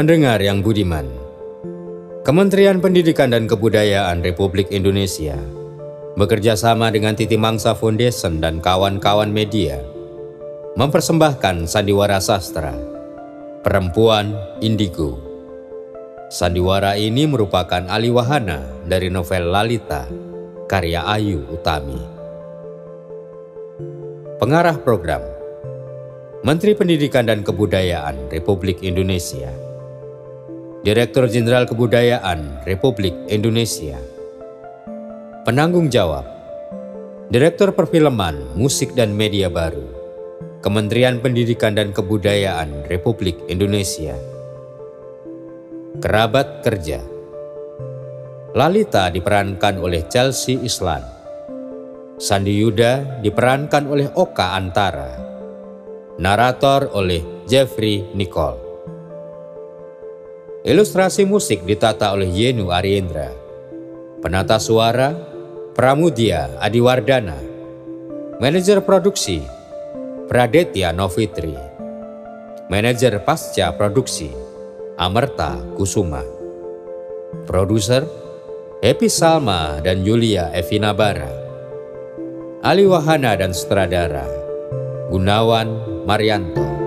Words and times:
Pendengar 0.00 0.40
yang 0.40 0.64
budiman, 0.64 1.04
Kementerian 2.24 2.80
Pendidikan 2.80 3.36
dan 3.36 3.44
Kebudayaan 3.44 4.24
Republik 4.24 4.72
Indonesia 4.72 5.36
bekerja 6.16 6.56
sama 6.56 6.88
dengan 6.88 7.12
Titi 7.12 7.36
Mangsa 7.36 7.76
Foundation 7.76 8.40
dan 8.40 8.64
kawan-kawan 8.64 9.28
media 9.28 9.84
mempersembahkan 10.80 11.68
sandiwara 11.68 12.16
sastra 12.16 12.72
Perempuan 13.60 14.32
Indigo. 14.64 15.20
Sandiwara 16.32 16.96
ini 16.96 17.28
merupakan 17.28 17.84
aliwahana 17.84 18.88
dari 18.88 19.12
novel 19.12 19.52
Lalita 19.52 20.08
karya 20.64 21.04
Ayu 21.12 21.44
Utami. 21.44 22.00
Pengarah 24.40 24.80
program 24.80 25.20
Menteri 26.40 26.72
Pendidikan 26.72 27.28
dan 27.28 27.44
Kebudayaan 27.44 28.32
Republik 28.32 28.80
Indonesia. 28.80 29.68
Direktur 30.80 31.28
Jenderal 31.28 31.68
Kebudayaan 31.68 32.64
Republik 32.64 33.12
Indonesia. 33.28 34.00
Penanggung 35.44 35.92
jawab 35.92 36.24
Direktur 37.28 37.76
Perfilman, 37.76 38.56
Musik 38.56 38.96
dan 38.96 39.12
Media 39.12 39.52
Baru. 39.52 39.84
Kementerian 40.64 41.20
Pendidikan 41.20 41.76
dan 41.76 41.92
Kebudayaan 41.92 42.88
Republik 42.88 43.36
Indonesia. 43.52 44.16
Kerabat 46.00 46.64
kerja. 46.64 47.04
Lalita 48.56 49.12
diperankan 49.12 49.84
oleh 49.84 50.08
Chelsea 50.08 50.64
Islan. 50.64 51.04
Sandi 52.16 52.56
Yuda 52.56 53.20
diperankan 53.20 53.84
oleh 53.84 54.08
Oka 54.16 54.56
Antara. 54.56 55.12
Narator 56.16 56.88
oleh 56.96 57.44
Jeffrey 57.44 58.00
Nicole. 58.16 58.69
Ilustrasi 60.60 61.24
musik 61.24 61.64
ditata 61.64 62.12
oleh 62.12 62.28
Yenu 62.28 62.68
Ariendra. 62.68 63.32
Penata 64.20 64.60
suara 64.60 65.16
Pramudia 65.72 66.52
Adiwardana. 66.60 67.40
Manajer 68.44 68.84
produksi 68.84 69.40
Pradetya 70.28 70.92
Novitri. 70.92 71.56
Manajer 72.68 73.24
pasca 73.24 73.72
produksi 73.72 74.28
Amerta 75.00 75.56
Kusuma. 75.80 76.20
Produser 77.48 78.04
Epi 78.84 79.08
Salma 79.08 79.80
dan 79.80 80.04
Yulia 80.04 80.52
Evina 80.52 80.92
Bara. 80.92 81.32
Ali 82.60 82.84
Wahana 82.84 83.32
dan 83.32 83.56
Sutradara 83.56 84.28
Gunawan 85.08 86.04
Marianto. 86.04 86.79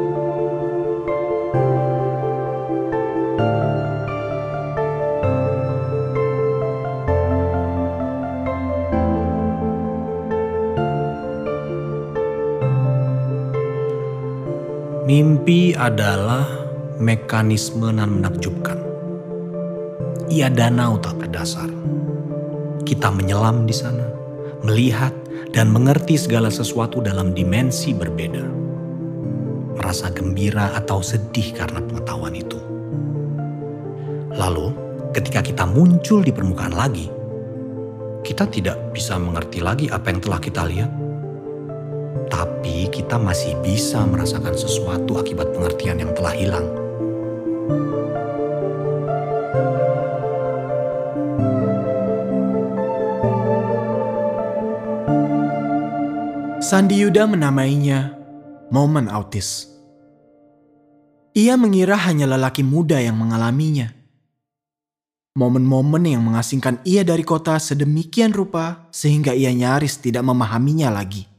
Mimpi 15.44 15.76
adalah 15.76 16.48
mekanisme 17.04 17.92
nan 17.92 18.16
menakjubkan. 18.16 18.80
Ia 20.32 20.48
danau 20.48 20.96
tak 21.04 21.20
berdasar. 21.20 21.68
Kita 22.88 23.12
menyelam 23.12 23.68
di 23.68 23.76
sana, 23.76 24.08
melihat 24.64 25.12
dan 25.52 25.68
mengerti 25.68 26.16
segala 26.16 26.48
sesuatu 26.48 27.04
dalam 27.04 27.36
dimensi 27.36 27.92
berbeda. 27.92 28.40
Merasa 29.76 30.16
gembira 30.16 30.80
atau 30.80 31.04
sedih 31.04 31.52
karena 31.52 31.84
pengetahuan 31.92 32.40
itu. 32.40 32.64
Lalu, 34.40 34.72
ketika 35.12 35.44
kita 35.44 35.68
muncul 35.68 36.24
di 36.24 36.32
permukaan 36.32 36.72
lagi, 36.72 37.12
kita 38.24 38.48
tidak 38.48 38.96
bisa 38.96 39.20
mengerti 39.20 39.60
lagi 39.60 39.92
apa 39.92 40.08
yang 40.08 40.24
telah 40.24 40.40
kita 40.40 40.64
lihat 40.72 41.03
tapi 42.30 42.90
kita 42.90 43.18
masih 43.18 43.58
bisa 43.62 44.06
merasakan 44.06 44.54
sesuatu 44.54 45.18
akibat 45.22 45.50
pengertian 45.54 46.02
yang 46.02 46.12
telah 46.14 46.34
hilang. 46.34 46.68
Sandi 56.64 57.06
Yuda 57.06 57.30
menamainya 57.30 58.18
momen 58.74 59.12
autis. 59.12 59.70
Ia 61.38 61.54
mengira 61.54 61.98
hanya 61.98 62.26
lelaki 62.26 62.66
muda 62.66 62.98
yang 62.98 63.14
mengalaminya. 63.14 63.94
Momen-momen 65.34 66.06
yang 66.06 66.22
mengasingkan 66.22 66.78
ia 66.86 67.02
dari 67.02 67.26
kota 67.26 67.58
sedemikian 67.58 68.34
rupa 68.34 68.86
sehingga 68.94 69.34
ia 69.34 69.50
nyaris 69.50 69.98
tidak 69.98 70.22
memahaminya 70.26 70.94
lagi. 70.94 71.33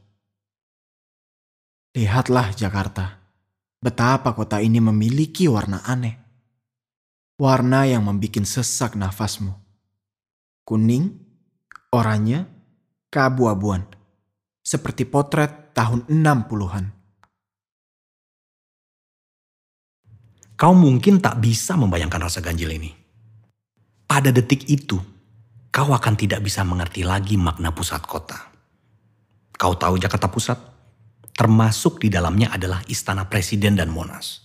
Lihatlah 1.95 2.51
Jakarta, 2.51 3.23
betapa 3.79 4.35
kota 4.35 4.59
ini 4.59 4.83
memiliki 4.83 5.47
warna 5.47 5.79
aneh. 5.87 6.19
Warna 7.39 7.87
yang 7.87 8.03
membuat 8.03 8.43
sesak 8.43 8.99
nafasmu. 8.99 9.55
Kuning, 10.67 11.15
oranye, 11.95 12.43
keabu-abuan. 13.07 13.87
Seperti 14.59 15.07
potret 15.07 15.71
tahun 15.71 16.03
60-an. 16.11 16.85
Kau 20.59 20.75
mungkin 20.75 21.23
tak 21.23 21.39
bisa 21.39 21.79
membayangkan 21.79 22.27
rasa 22.27 22.43
ganjil 22.43 22.75
ini. 22.75 22.91
Pada 24.03 24.35
detik 24.35 24.67
itu, 24.67 24.99
kau 25.71 25.95
akan 25.95 26.15
tidak 26.19 26.43
bisa 26.43 26.59
mengerti 26.67 27.07
lagi 27.07 27.39
makna 27.39 27.71
pusat 27.71 28.03
kota. 28.03 28.51
Kau 29.55 29.79
tahu 29.79 29.95
Jakarta 29.95 30.27
Pusat? 30.27 30.74
Termasuk 31.35 31.99
di 31.99 32.07
dalamnya 32.07 32.55
adalah 32.55 32.79
istana 32.87 33.27
presiden 33.27 33.75
dan 33.75 33.91
Monas. 33.91 34.41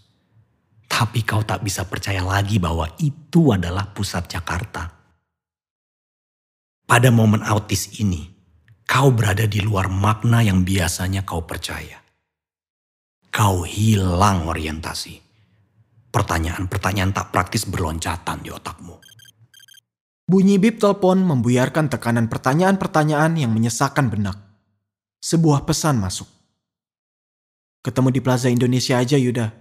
Tapi 0.91 1.23
kau 1.23 1.47
tak 1.47 1.63
bisa 1.63 1.87
percaya 1.87 2.21
lagi 2.27 2.59
bahwa 2.59 2.91
itu 2.99 3.55
adalah 3.55 3.95
pusat 3.95 4.27
Jakarta. 4.27 4.91
Pada 6.83 7.15
momen 7.15 7.47
autis 7.47 8.03
ini, 8.03 8.27
kau 8.83 9.15
berada 9.15 9.47
di 9.47 9.63
luar 9.63 9.87
makna 9.87 10.43
yang 10.43 10.67
biasanya 10.67 11.23
kau 11.23 11.47
percaya. 11.47 12.03
Kau 13.31 13.63
hilang 13.63 14.51
orientasi. 14.51 15.23
Pertanyaan-pertanyaan 16.11 17.15
tak 17.15 17.31
praktis 17.31 17.71
berloncatan 17.71 18.43
di 18.43 18.51
otakmu. 18.51 18.99
Bunyi 20.27 20.59
bip 20.59 20.83
telepon 20.83 21.23
membuyarkan 21.23 21.87
tekanan 21.87 22.27
pertanyaan-pertanyaan 22.27 23.39
yang 23.39 23.55
menyesakkan 23.55 24.11
benak. 24.11 24.35
Sebuah 25.23 25.63
pesan 25.63 26.03
masuk. 26.03 26.40
Ketemu 27.81 28.13
di 28.13 28.21
Plaza 28.21 28.53
Indonesia 28.53 29.01
aja 29.01 29.17
Yuda. 29.17 29.57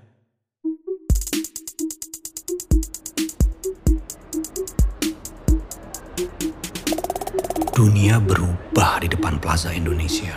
Dunia 7.71 8.19
berubah 8.19 8.99
di 8.99 9.07
depan 9.07 9.39
Plaza 9.39 9.71
Indonesia. 9.71 10.35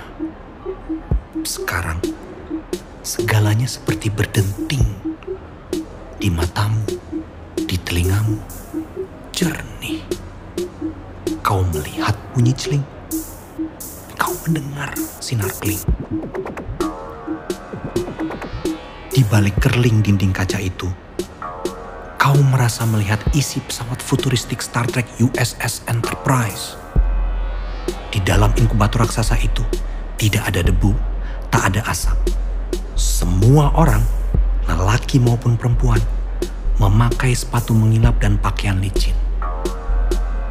Sekarang, 1.43 1.99
segalanya 3.03 3.67
seperti 3.67 4.15
berdenting. 4.15 4.87
Di 6.23 6.31
matamu, 6.31 6.87
di 7.67 7.75
telingamu, 7.83 8.39
jernih. 9.35 10.07
Kau 11.43 11.67
melihat 11.75 12.15
bunyi 12.31 12.55
celing. 12.55 12.87
Kau 14.15 14.31
mendengar 14.47 14.95
sinar 15.19 15.51
keling. 15.59 15.83
Di 19.13 19.21
balik 19.29 19.61
kerling 19.61 20.01
dinding 20.01 20.33
kaca 20.33 20.57
itu, 20.57 20.89
kau 22.17 22.39
merasa 22.49 22.89
melihat 22.89 23.21
isi 23.37 23.61
pesawat 23.61 24.01
futuristik 24.01 24.65
Star 24.65 24.89
Trek 24.89 25.05
USS 25.21 25.85
Enterprise. 25.85 26.81
Di 28.09 28.25
dalam 28.25 28.57
inkubator 28.57 29.05
raksasa 29.05 29.37
itu, 29.37 29.61
tidak 30.17 30.49
ada 30.49 30.65
debu, 30.65 30.97
tak 31.53 31.69
ada 31.69 31.85
asap. 31.93 32.17
Semua 32.97 33.69
orang, 33.77 34.01
lelaki 34.65 35.21
maupun 35.21 35.61
perempuan, 35.61 36.01
memakai 36.81 37.37
sepatu 37.37 37.77
mengilap 37.77 38.17
dan 38.17 38.41
pakaian 38.41 38.81
licin. 38.81 39.13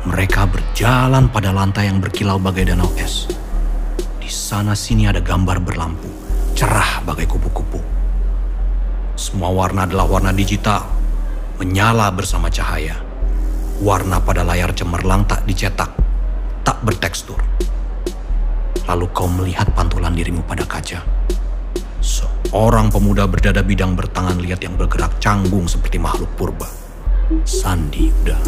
Mereka 0.06 0.46
berjalan 0.46 1.34
pada 1.34 1.50
lantai 1.50 1.90
yang 1.90 1.98
berkilau 1.98 2.38
bagai 2.38 2.70
danau 2.70 2.94
es. 3.02 3.26
Di 4.22 4.30
sana 4.30 4.78
sini 4.78 5.10
ada 5.10 5.18
gambar 5.18 5.58
berlampu, 5.66 6.14
cerah 6.54 7.02
bagai 7.02 7.26
kupu-kupu 7.26 7.91
semua 9.22 9.54
warna 9.54 9.86
adalah 9.86 10.10
warna 10.10 10.34
digital, 10.34 10.82
menyala 11.62 12.10
bersama 12.10 12.50
cahaya. 12.50 12.98
Warna 13.78 14.18
pada 14.18 14.42
layar 14.42 14.74
cemerlang 14.74 15.30
tak 15.30 15.46
dicetak, 15.46 15.94
tak 16.66 16.82
bertekstur. 16.82 17.38
Lalu 18.90 19.06
kau 19.14 19.30
melihat 19.30 19.70
pantulan 19.78 20.18
dirimu 20.18 20.42
pada 20.42 20.66
kaca. 20.66 21.06
Seorang 22.02 22.90
pemuda 22.90 23.30
berdada 23.30 23.62
bidang 23.62 23.94
bertangan 23.94 24.42
liat 24.42 24.66
yang 24.66 24.74
bergerak 24.74 25.14
canggung 25.22 25.70
seperti 25.70 26.02
makhluk 26.02 26.34
purba. 26.34 26.66
Sandi 27.46 28.10
udah. 28.26 28.42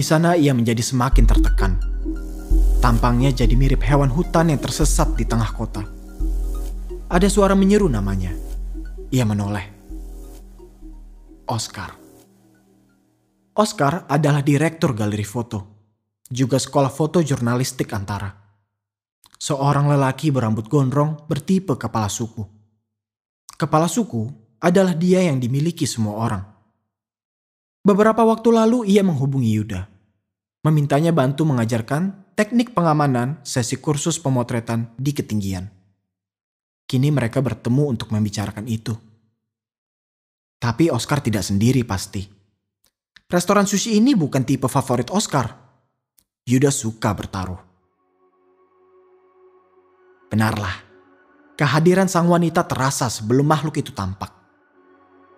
Di 0.00 0.08
sana 0.08 0.32
ia 0.32 0.56
menjadi 0.56 0.80
semakin 0.80 1.28
tertekan. 1.28 1.76
Tampangnya 2.80 3.36
jadi 3.36 3.52
mirip 3.52 3.84
hewan 3.84 4.08
hutan 4.08 4.48
yang 4.48 4.56
tersesat 4.56 5.12
di 5.12 5.28
tengah 5.28 5.52
kota. 5.52 5.84
Ada 7.12 7.28
suara 7.28 7.52
menyeru 7.52 7.84
namanya. 7.84 8.32
Ia 9.12 9.28
menoleh. 9.28 9.68
Oscar. 11.52 11.92
Oscar 13.52 14.08
adalah 14.08 14.40
direktur 14.40 14.96
galeri 14.96 15.20
foto, 15.20 15.68
juga 16.32 16.56
sekolah 16.56 16.88
foto 16.88 17.20
jurnalistik 17.20 17.92
antara. 17.92 18.32
Seorang 19.36 19.84
lelaki 19.92 20.32
berambut 20.32 20.64
gondrong 20.64 21.28
bertipe 21.28 21.76
kepala 21.76 22.08
suku. 22.08 22.40
Kepala 23.52 23.84
suku 23.84 24.32
adalah 24.64 24.96
dia 24.96 25.28
yang 25.28 25.36
dimiliki 25.36 25.84
semua 25.84 26.16
orang. 26.24 26.42
Beberapa 27.84 28.24
waktu 28.24 28.48
lalu 28.48 28.78
ia 28.88 29.04
menghubungi 29.04 29.56
Yuda, 29.56 29.89
memintanya 30.60 31.12
bantu 31.16 31.48
mengajarkan 31.48 32.36
teknik 32.36 32.76
pengamanan 32.76 33.40
sesi 33.40 33.80
kursus 33.80 34.20
pemotretan 34.20 34.92
di 35.00 35.16
ketinggian. 35.16 35.72
Kini 36.84 37.08
mereka 37.08 37.40
bertemu 37.40 37.96
untuk 37.96 38.12
membicarakan 38.12 38.66
itu. 38.68 38.92
Tapi 40.60 40.92
Oscar 40.92 41.24
tidak 41.24 41.46
sendiri 41.46 41.80
pasti. 41.88 42.28
Restoran 43.30 43.64
sushi 43.64 43.96
ini 43.96 44.12
bukan 44.12 44.44
tipe 44.44 44.68
favorit 44.68 45.08
Oscar. 45.08 45.48
Yuda 46.44 46.68
suka 46.68 47.14
bertaruh. 47.14 47.60
Benarlah, 50.28 50.76
kehadiran 51.56 52.10
sang 52.10 52.28
wanita 52.28 52.66
terasa 52.66 53.08
sebelum 53.08 53.46
makhluk 53.46 53.80
itu 53.80 53.94
tampak. 53.94 54.34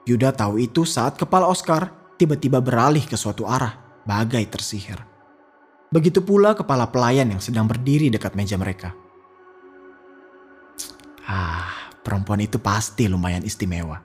Yuda 0.09 0.35
tahu 0.35 0.59
itu 0.59 0.83
saat 0.83 1.15
kepala 1.15 1.47
Oscar 1.47 2.17
tiba-tiba 2.19 2.59
beralih 2.59 3.05
ke 3.07 3.15
suatu 3.15 3.47
arah, 3.47 4.03
bagai 4.09 4.43
tersihir. 4.51 5.12
Begitu 5.93 6.25
pula 6.25 6.56
kepala 6.56 6.89
pelayan 6.89 7.29
yang 7.29 7.43
sedang 7.44 7.69
berdiri 7.69 8.09
dekat 8.09 8.33
meja 8.33 8.56
mereka. 8.56 8.97
Ah, 11.29 11.93
perempuan 12.00 12.41
itu 12.41 12.56
pasti 12.56 13.06
lumayan 13.12 13.44
istimewa. 13.44 14.00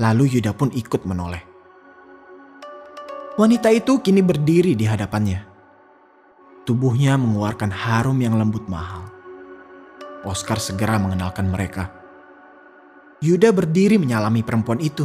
Lalu 0.00 0.40
Yuda 0.40 0.56
pun 0.56 0.72
ikut 0.72 1.04
menoleh. 1.04 1.44
Wanita 3.36 3.68
itu 3.68 4.00
kini 4.00 4.24
berdiri 4.24 4.72
di 4.72 4.88
hadapannya. 4.88 5.44
Tubuhnya 6.64 7.20
mengeluarkan 7.20 7.68
harum 7.68 8.16
yang 8.20 8.40
lembut 8.40 8.64
mahal. 8.64 9.04
Oscar 10.24 10.56
segera 10.60 10.96
mengenalkan 10.96 11.48
mereka. 11.48 11.92
Yuda 13.20 13.52
berdiri 13.52 14.00
menyalami 14.00 14.40
perempuan 14.40 14.80
itu. 14.80 15.04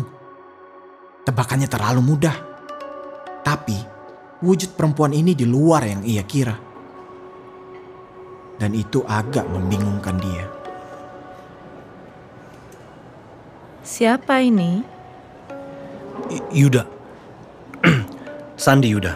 Tebakannya 1.27 1.67
terlalu 1.67 1.99
mudah. 2.03 2.35
Tapi, 3.43 3.94
wujud 4.43 4.75
perempuan 4.75 5.15
ini 5.15 5.37
di 5.37 5.47
luar 5.47 5.87
yang 5.87 6.01
ia 6.03 6.23
kira. 6.25 6.55
Dan 8.55 8.71
itu 8.71 9.03
agak 9.03 9.47
membingungkan 9.51 10.15
dia. 10.19 10.45
Siapa 13.85 14.39
ini? 14.41 14.79
Y- 16.31 16.65
Yuda. 16.65 16.83
Sandi 18.63 18.89
Yuda. 18.95 19.13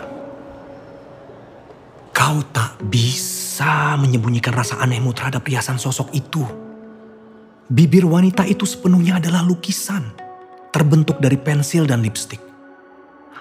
Kau 2.11 2.43
tak 2.51 2.83
bisa 2.83 3.95
menyembunyikan 3.95 4.51
rasa 4.51 4.77
anehmu 4.83 5.15
terhadap 5.15 5.47
riasan 5.47 5.79
sosok 5.79 6.11
itu. 6.11 6.43
Bibir 7.71 8.03
wanita 8.03 8.43
itu 8.43 8.67
sepenuhnya 8.67 9.23
adalah 9.23 9.39
lukisan. 9.41 10.03
Terbentuk 10.69 11.17
dari 11.23 11.39
pensil 11.39 11.87
dan 11.87 12.03
lipstik. 12.03 12.48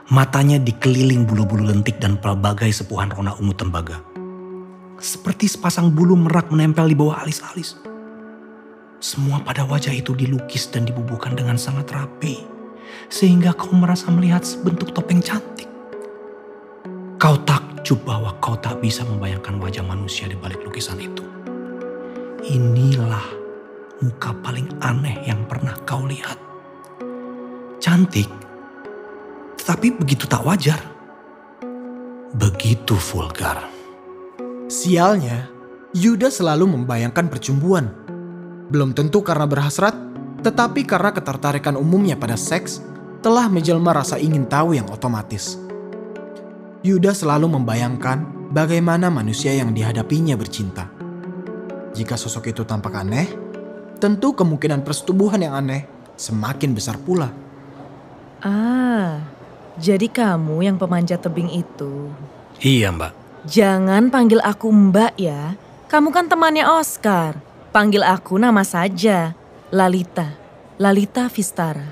Matanya 0.08 0.56
dikeliling 0.56 1.28
bulu-bulu 1.28 1.68
lentik 1.68 2.00
dan 2.00 2.16
pelbagai 2.16 2.72
sepuhan 2.72 3.12
rona 3.12 3.36
ungu 3.36 3.52
tembaga. 3.52 4.00
Seperti 4.96 5.52
sepasang 5.52 5.92
bulu 5.92 6.16
merak 6.16 6.48
menempel 6.48 6.88
di 6.88 6.96
bawah 6.96 7.20
alis-alis. 7.20 7.76
Semua 9.04 9.44
pada 9.44 9.68
wajah 9.68 9.92
itu 9.92 10.16
dilukis 10.16 10.72
dan 10.72 10.88
dibubuhkan 10.88 11.36
dengan 11.36 11.60
sangat 11.60 11.92
rapi. 11.92 12.40
Sehingga 13.12 13.52
kau 13.52 13.76
merasa 13.76 14.08
melihat 14.08 14.48
sebentuk 14.48 14.96
topeng 14.96 15.20
cantik. 15.20 15.68
Kau 17.20 17.36
takjub 17.44 18.00
bahwa 18.08 18.32
kau 18.40 18.56
tak 18.56 18.80
bisa 18.80 19.04
membayangkan 19.04 19.60
wajah 19.60 19.84
manusia 19.84 20.24
di 20.24 20.40
balik 20.40 20.64
lukisan 20.64 20.96
itu. 21.04 21.20
Inilah 22.48 23.28
muka 24.00 24.32
paling 24.40 24.72
aneh 24.80 25.20
yang 25.28 25.44
pernah 25.44 25.76
kau 25.84 26.08
lihat. 26.08 26.40
Cantik, 27.76 28.37
tetapi 29.68 30.00
begitu 30.00 30.24
tak 30.24 30.48
wajar. 30.48 30.80
Begitu 32.32 32.96
vulgar. 32.96 33.68
Sialnya, 34.64 35.44
Yuda 35.92 36.32
selalu 36.32 36.72
membayangkan 36.72 37.28
percumbuan. 37.28 37.92
Belum 38.72 38.96
tentu 38.96 39.20
karena 39.20 39.44
berhasrat, 39.44 39.92
tetapi 40.40 40.88
karena 40.88 41.12
ketertarikan 41.12 41.76
umumnya 41.76 42.16
pada 42.16 42.32
seks 42.40 42.80
telah 43.20 43.44
menjelma 43.52 43.92
rasa 43.92 44.16
ingin 44.16 44.48
tahu 44.48 44.72
yang 44.72 44.88
otomatis. 44.88 45.60
Yuda 46.80 47.12
selalu 47.12 47.60
membayangkan 47.60 48.48
bagaimana 48.48 49.12
manusia 49.12 49.52
yang 49.52 49.76
dihadapinya 49.76 50.32
bercinta. 50.40 50.88
Jika 51.92 52.16
sosok 52.16 52.56
itu 52.56 52.64
tampak 52.64 53.04
aneh, 53.04 53.28
tentu 54.00 54.32
kemungkinan 54.32 54.80
persetubuhan 54.80 55.44
yang 55.44 55.52
aneh 55.52 55.84
semakin 56.16 56.72
besar 56.72 56.96
pula. 56.96 57.28
Ah, 58.40 59.37
jadi 59.78 60.10
kamu 60.10 60.66
yang 60.66 60.76
pemanjat 60.76 61.22
tebing 61.22 61.48
itu. 61.54 62.10
Iya 62.58 62.90
mbak. 62.90 63.14
Jangan 63.46 64.10
panggil 64.10 64.42
aku 64.42 64.68
Mbak 64.68 65.14
ya. 65.16 65.54
Kamu 65.88 66.10
kan 66.10 66.26
temannya 66.26 66.66
Oscar. 66.66 67.38
Panggil 67.70 68.02
aku 68.02 68.36
nama 68.36 68.66
saja. 68.66 69.32
Lalita. 69.70 70.34
Lalita 70.76 71.30
Vistara. 71.30 71.86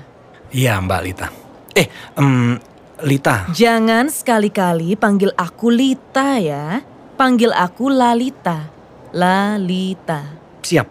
Iya 0.51 0.77
mbak 0.83 1.01
Lita. 1.01 1.27
Eh, 1.73 1.87
em, 2.19 2.59
Lita. 3.07 3.47
Jangan 3.55 4.11
sekali-kali 4.11 4.99
panggil 4.99 5.31
aku 5.33 5.71
Lita 5.71 6.37
ya. 6.37 6.83
Panggil 7.15 7.55
aku 7.55 7.89
Lalita. 7.89 8.69
Lalita. 9.15 10.21
Siap. 10.61 10.87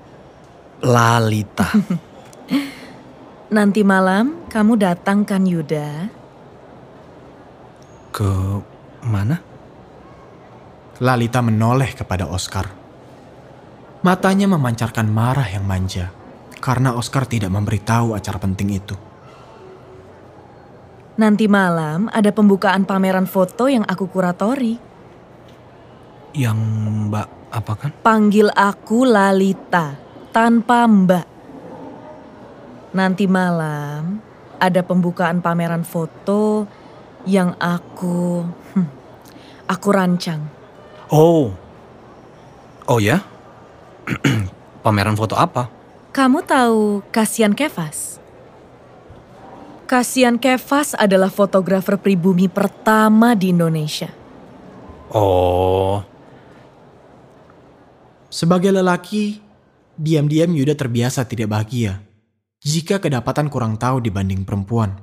Lalita. 0.82 1.68
Nanti 3.56 3.86
malam 3.86 4.48
kamu 4.50 4.74
datang 4.80 5.22
kan 5.22 5.46
Yuda? 5.46 6.10
Ke 8.16 8.32
mana? 9.04 9.36
Lalita 11.04 11.44
menoleh 11.44 11.92
kepada 11.92 12.24
Oscar. 12.24 12.64
Matanya 14.00 14.48
memancarkan 14.48 15.04
marah 15.04 15.44
yang 15.44 15.68
manja 15.68 16.08
karena 16.56 16.96
Oscar 16.96 17.28
tidak 17.28 17.52
memberitahu 17.52 18.16
acara 18.16 18.40
penting 18.40 18.72
itu. 18.72 18.96
Nanti 21.20 21.44
malam 21.44 22.08
ada 22.08 22.32
pembukaan 22.32 22.88
pameran 22.88 23.28
foto 23.28 23.68
yang 23.68 23.84
aku 23.84 24.08
kuratori. 24.08 24.80
Yang 26.32 26.58
mbak 27.12 27.28
apakan? 27.52 27.90
Panggil 28.00 28.48
aku 28.52 29.08
Lalita, 29.08 29.96
tanpa 30.32 30.84
Mbak. 30.84 31.26
Nanti 32.96 33.24
malam 33.28 34.20
ada 34.56 34.80
pembukaan 34.84 35.40
pameran 35.40 35.84
foto 35.84 36.64
yang 37.26 37.58
aku 37.58 38.46
hmm, 38.46 38.88
aku 39.66 39.88
rancang. 39.90 40.46
Oh. 41.10 41.50
Oh 42.86 42.98
ya? 43.02 43.22
Pameran 44.86 45.18
foto 45.18 45.34
apa? 45.34 45.68
Kamu 46.14 46.46
tahu 46.46 47.02
Kasian 47.10 47.52
Kevas? 47.52 48.22
Kasian 49.86 50.38
Kevas 50.38 50.94
adalah 50.98 51.30
fotografer 51.30 51.98
pribumi 51.98 52.46
pertama 52.46 53.34
di 53.34 53.50
Indonesia. 53.54 54.10
Oh. 55.10 56.02
Sebagai 58.30 58.74
lelaki, 58.74 59.38
diam-diam 59.94 60.50
Yuda 60.50 60.74
terbiasa 60.74 61.22
tidak 61.26 61.50
bahagia 61.54 62.06
jika 62.66 62.98
kedapatan 62.98 63.46
kurang 63.46 63.78
tahu 63.78 64.02
dibanding 64.02 64.42
perempuan. 64.42 64.98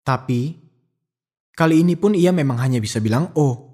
Tapi, 0.00 0.63
kali 1.54 1.86
ini 1.86 1.94
pun 1.94 2.12
ia 2.12 2.34
memang 2.34 2.58
hanya 2.60 2.82
bisa 2.82 2.98
bilang 2.98 3.30
oh. 3.38 3.72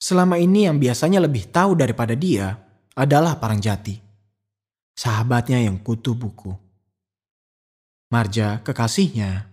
Selama 0.00 0.40
ini 0.40 0.64
yang 0.64 0.80
biasanya 0.80 1.20
lebih 1.20 1.52
tahu 1.52 1.76
daripada 1.76 2.16
dia 2.16 2.56
adalah 2.96 3.36
Parangjati. 3.36 4.00
Sahabatnya 4.96 5.60
yang 5.60 5.80
kutu 5.84 6.16
buku. 6.16 6.52
Marja, 8.10 8.64
kekasihnya, 8.64 9.46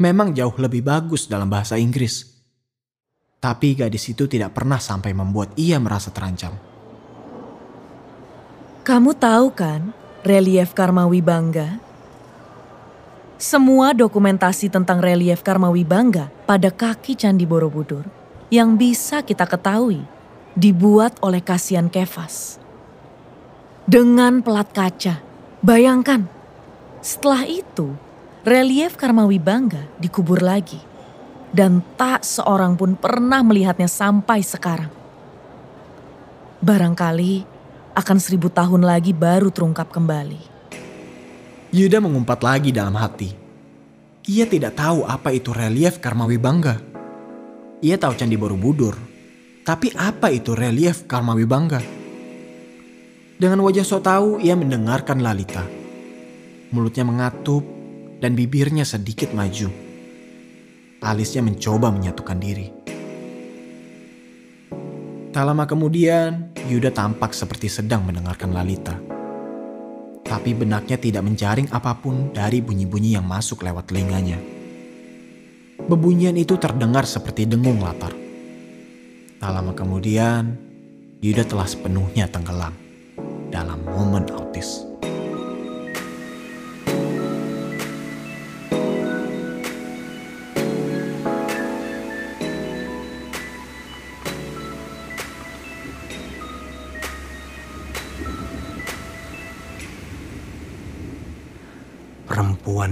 memang 0.00 0.32
jauh 0.32 0.56
lebih 0.56 0.82
bagus 0.82 1.28
dalam 1.28 1.52
bahasa 1.52 1.76
Inggris. 1.76 2.26
Tapi 3.40 3.76
gadis 3.76 4.08
itu 4.08 4.24
tidak 4.24 4.56
pernah 4.56 4.80
sampai 4.80 5.12
membuat 5.12 5.52
ia 5.60 5.76
merasa 5.80 6.12
terancam. 6.12 6.56
Kamu 8.80 9.12
tahu 9.16 9.52
kan 9.52 9.92
relief 10.24 10.72
Karmawi 10.72 11.20
Bangga? 11.20 11.89
Semua 13.40 13.96
dokumentasi 13.96 14.68
tentang 14.68 15.00
relief 15.00 15.40
Karmawi 15.40 15.80
Bangga 15.80 16.28
pada 16.44 16.68
kaki 16.68 17.16
Candi 17.16 17.48
Borobudur 17.48 18.04
yang 18.52 18.76
bisa 18.76 19.24
kita 19.24 19.48
ketahui 19.48 20.04
dibuat 20.52 21.16
oleh 21.24 21.40
Kasian 21.40 21.88
Kefas. 21.88 22.60
Dengan 23.88 24.44
pelat 24.44 24.68
kaca, 24.76 25.24
bayangkan 25.64 26.28
setelah 27.00 27.48
itu 27.48 27.96
relief 28.44 29.00
Karmawi 29.00 29.40
Bangga 29.40 29.88
dikubur 29.96 30.44
lagi 30.44 30.84
dan 31.48 31.80
tak 31.96 32.28
seorang 32.28 32.76
pun 32.76 32.92
pernah 32.92 33.40
melihatnya 33.40 33.88
sampai 33.88 34.44
sekarang. 34.44 34.92
Barangkali 36.60 37.48
akan 37.96 38.18
seribu 38.20 38.52
tahun 38.52 38.84
lagi 38.84 39.16
baru 39.16 39.48
terungkap 39.48 39.88
kembali. 39.88 40.49
Yuda 41.70 42.02
mengumpat 42.02 42.42
lagi 42.42 42.74
dalam 42.74 42.98
hati. 42.98 43.30
Ia 44.26 44.42
tidak 44.50 44.74
tahu 44.74 45.06
apa 45.06 45.30
itu 45.30 45.54
relief 45.54 46.02
Karmawi 46.02 46.34
Bangga. 46.34 46.82
Ia 47.78 47.94
tahu 47.94 48.18
Candi 48.18 48.34
Borobudur, 48.34 48.98
tapi 49.62 49.94
apa 49.94 50.34
itu 50.34 50.58
relief 50.58 51.06
Karmawi 51.06 51.46
Bangga? 51.46 51.78
Dengan 53.38 53.62
wajah 53.62 53.86
so 53.86 54.02
tahu, 54.02 54.42
ia 54.42 54.58
mendengarkan 54.58 55.22
Lalita. 55.22 55.62
Mulutnya 56.74 57.06
mengatup 57.06 57.62
dan 58.18 58.34
bibirnya 58.34 58.82
sedikit 58.82 59.30
maju. 59.30 59.70
Alisnya 61.06 61.46
mencoba 61.46 61.94
menyatukan 61.94 62.38
diri. 62.42 62.66
Tak 65.30 65.44
lama 65.46 65.70
kemudian, 65.70 66.50
Yuda 66.66 66.90
tampak 66.90 67.30
seperti 67.30 67.70
sedang 67.70 68.02
mendengarkan 68.02 68.50
Lalita. 68.50 69.19
Tapi 70.30 70.54
benaknya 70.54 70.94
tidak 70.94 71.26
menjaring 71.26 71.66
apa 71.74 71.98
pun 71.98 72.30
dari 72.30 72.62
bunyi-bunyi 72.62 73.18
yang 73.18 73.26
masuk 73.26 73.66
lewat 73.66 73.90
telinganya. 73.90 74.38
Bebunyian 75.90 76.38
itu 76.38 76.54
terdengar 76.54 77.02
seperti 77.02 77.50
dengung 77.50 77.82
latar. 77.82 78.14
Tak 79.42 79.50
lama 79.50 79.74
kemudian, 79.74 80.54
Yuda 81.18 81.42
telah 81.42 81.66
sepenuhnya 81.66 82.30
tenggelam 82.30 82.78
dalam 83.50 83.82
momen 83.90 84.30
autis. 84.30 84.86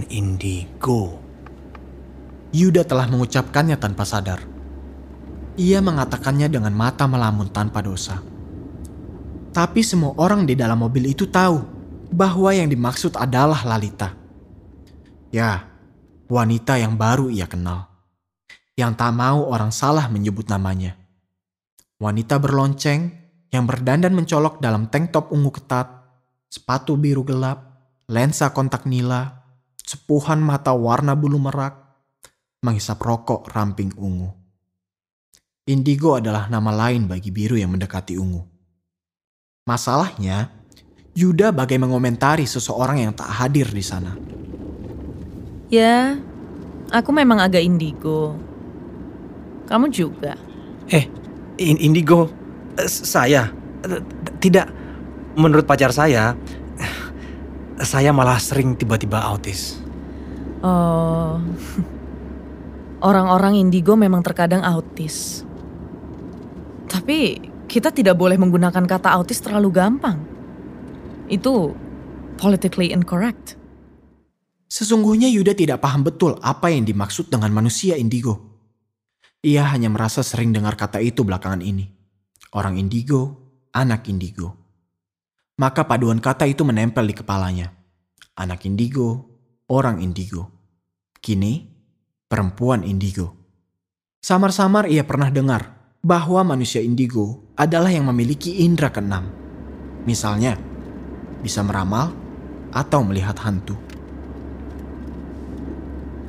Indigo. 0.09 1.21
Yuda 2.53 2.85
telah 2.85 3.07
mengucapkannya 3.09 3.77
tanpa 3.77 4.09
sadar. 4.09 4.41
Ia 5.61 5.85
mengatakannya 5.85 6.49
dengan 6.49 6.73
mata 6.73 7.05
melamun 7.05 7.53
tanpa 7.53 7.85
dosa. 7.85 8.21
Tapi 9.53 9.81
semua 9.85 10.15
orang 10.17 10.49
di 10.49 10.55
dalam 10.55 10.81
mobil 10.81 11.13
itu 11.13 11.29
tahu 11.29 11.61
bahwa 12.09 12.51
yang 12.55 12.71
dimaksud 12.71 13.17
adalah 13.19 13.65
Lalita. 13.67 14.15
Ya, 15.29 15.69
wanita 16.31 16.81
yang 16.81 16.97
baru 16.97 17.29
ia 17.29 17.45
kenal. 17.45 17.91
Yang 18.79 18.93
tak 18.97 19.13
mau 19.13 19.51
orang 19.51 19.75
salah 19.75 20.07
menyebut 20.07 20.47
namanya. 20.47 20.95
Wanita 21.99 22.39
berlonceng 22.39 23.11
yang 23.51 23.67
berdandan 23.67 24.15
mencolok 24.15 24.63
dalam 24.63 24.87
tank 24.87 25.11
top 25.11 25.35
ungu 25.35 25.51
ketat, 25.51 25.91
sepatu 26.47 26.95
biru 26.95 27.27
gelap, 27.27 27.83
lensa 28.07 28.55
kontak 28.55 28.87
nila, 28.87 29.38
sepuhan 29.89 30.45
mata 30.45 30.77
warna 30.77 31.17
bulu 31.17 31.41
merak, 31.41 31.73
menghisap 32.61 33.01
rokok 33.01 33.49
ramping 33.57 33.89
ungu. 33.97 34.29
Indigo 35.65 36.21
adalah 36.21 36.53
nama 36.53 36.69
lain 36.77 37.09
bagi 37.09 37.33
biru 37.33 37.57
yang 37.57 37.73
mendekati 37.73 38.21
ungu. 38.21 38.45
Masalahnya, 39.65 40.53
Yuda 41.17 41.53
bagai 41.57 41.81
mengomentari 41.81 42.45
seseorang 42.45 43.01
yang 43.01 43.13
tak 43.17 43.33
hadir 43.33 43.69
di 43.69 43.85
sana. 43.85 44.13
Ya, 45.73 46.17
aku 46.93 47.11
memang 47.13 47.41
agak 47.41 47.65
indigo. 47.65 48.37
Kamu 49.69 49.93
juga. 49.93 50.37
Eh, 50.89 51.05
in 51.61 51.77
indigo, 51.81 52.33
eh, 52.77 52.89
saya 52.89 53.53
eh, 53.85 54.01
tidak. 54.41 54.69
Menurut 55.39 55.69
pacar 55.69 55.95
saya, 55.95 56.35
saya 57.79 58.11
malah 58.11 58.43
sering 58.43 58.75
tiba-tiba 58.75 59.23
autis. 59.23 59.78
Oh, 60.59 61.39
orang-orang 63.09 63.63
indigo 63.63 63.95
memang 63.95 64.25
terkadang 64.27 64.67
autis. 64.67 65.47
Tapi 66.89 67.39
kita 67.69 67.93
tidak 67.93 68.17
boleh 68.17 68.41
menggunakan 68.41 68.85
kata 68.89 69.13
autis 69.13 69.39
terlalu 69.45 69.71
gampang. 69.71 70.19
Itu 71.29 71.77
politically 72.41 72.91
incorrect. 72.91 73.61
Sesungguhnya 74.69 75.29
Yuda 75.29 75.57
tidak 75.57 75.81
paham 75.81 76.05
betul 76.05 76.37
apa 76.41 76.73
yang 76.73 76.85
dimaksud 76.85 77.29
dengan 77.29 77.53
manusia 77.53 77.97
indigo. 77.97 78.49
Ia 79.45 79.69
hanya 79.71 79.89
merasa 79.89 80.25
sering 80.25 80.51
dengar 80.51 80.75
kata 80.75 80.99
itu 80.99 81.23
belakangan 81.23 81.63
ini. 81.63 81.87
Orang 82.57 82.81
indigo, 82.81 83.37
anak 83.73 84.09
indigo. 84.09 84.57
Maka 85.61 85.85
paduan 85.85 86.19
kata 86.19 86.49
itu 86.49 86.65
menempel 86.65 87.05
di 87.05 87.15
kepalanya. 87.15 87.71
Anak 88.39 88.65
indigo, 88.65 89.28
orang 89.69 90.01
indigo. 90.01 90.49
Kini, 91.21 91.69
perempuan 92.27 92.83
indigo. 92.83 93.37
Samar-samar 94.19 94.89
ia 94.89 95.05
pernah 95.05 95.29
dengar 95.29 95.77
bahwa 96.01 96.43
manusia 96.43 96.81
indigo 96.81 97.45
adalah 97.55 97.93
yang 97.93 98.09
memiliki 98.09 98.65
indera 98.65 98.89
keenam. 98.89 99.29
Misalnya, 100.09 100.57
bisa 101.45 101.61
meramal 101.63 102.17
atau 102.73 103.01
melihat 103.05 103.37
hantu. 103.45 103.77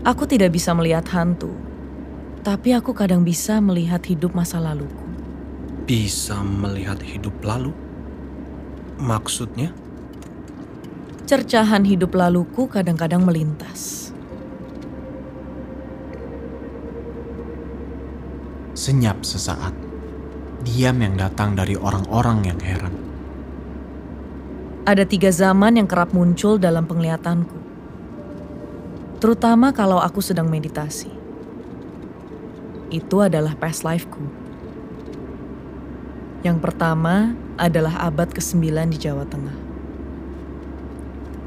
Aku 0.04 0.24
tidak 0.28 0.56
bisa 0.56 0.72
melihat 0.76 1.04
hantu, 1.12 1.52
tapi 2.44 2.72
aku 2.72 2.96
kadang 2.96 3.24
bisa 3.24 3.60
melihat 3.60 4.00
hidup 4.08 4.32
masa 4.32 4.60
laluku. 4.60 5.08
Bisa 5.84 6.40
melihat 6.40 7.02
hidup 7.04 7.36
lalu? 7.44 7.76
Maksudnya? 9.00 9.72
Cercahan 11.30 11.86
hidup 11.86 12.18
laluku 12.18 12.66
kadang-kadang 12.66 13.22
melintas. 13.22 14.10
Senyap 18.74 19.22
sesaat. 19.22 19.78
Diam 20.66 20.98
yang 20.98 21.22
datang 21.22 21.54
dari 21.54 21.78
orang-orang 21.78 22.50
yang 22.50 22.58
heran. 22.58 22.98
Ada 24.90 25.06
tiga 25.06 25.30
zaman 25.30 25.78
yang 25.78 25.86
kerap 25.86 26.18
muncul 26.18 26.58
dalam 26.58 26.90
penglihatanku. 26.90 27.62
Terutama 29.22 29.70
kalau 29.70 30.02
aku 30.02 30.26
sedang 30.26 30.50
meditasi. 30.50 31.14
Itu 32.90 33.22
adalah 33.22 33.54
past 33.54 33.86
life-ku. 33.86 34.26
Yang 36.42 36.58
pertama 36.58 37.38
adalah 37.54 38.02
abad 38.10 38.34
ke-9 38.34 38.66
di 38.90 38.98
Jawa 38.98 39.30
Tengah. 39.30 39.69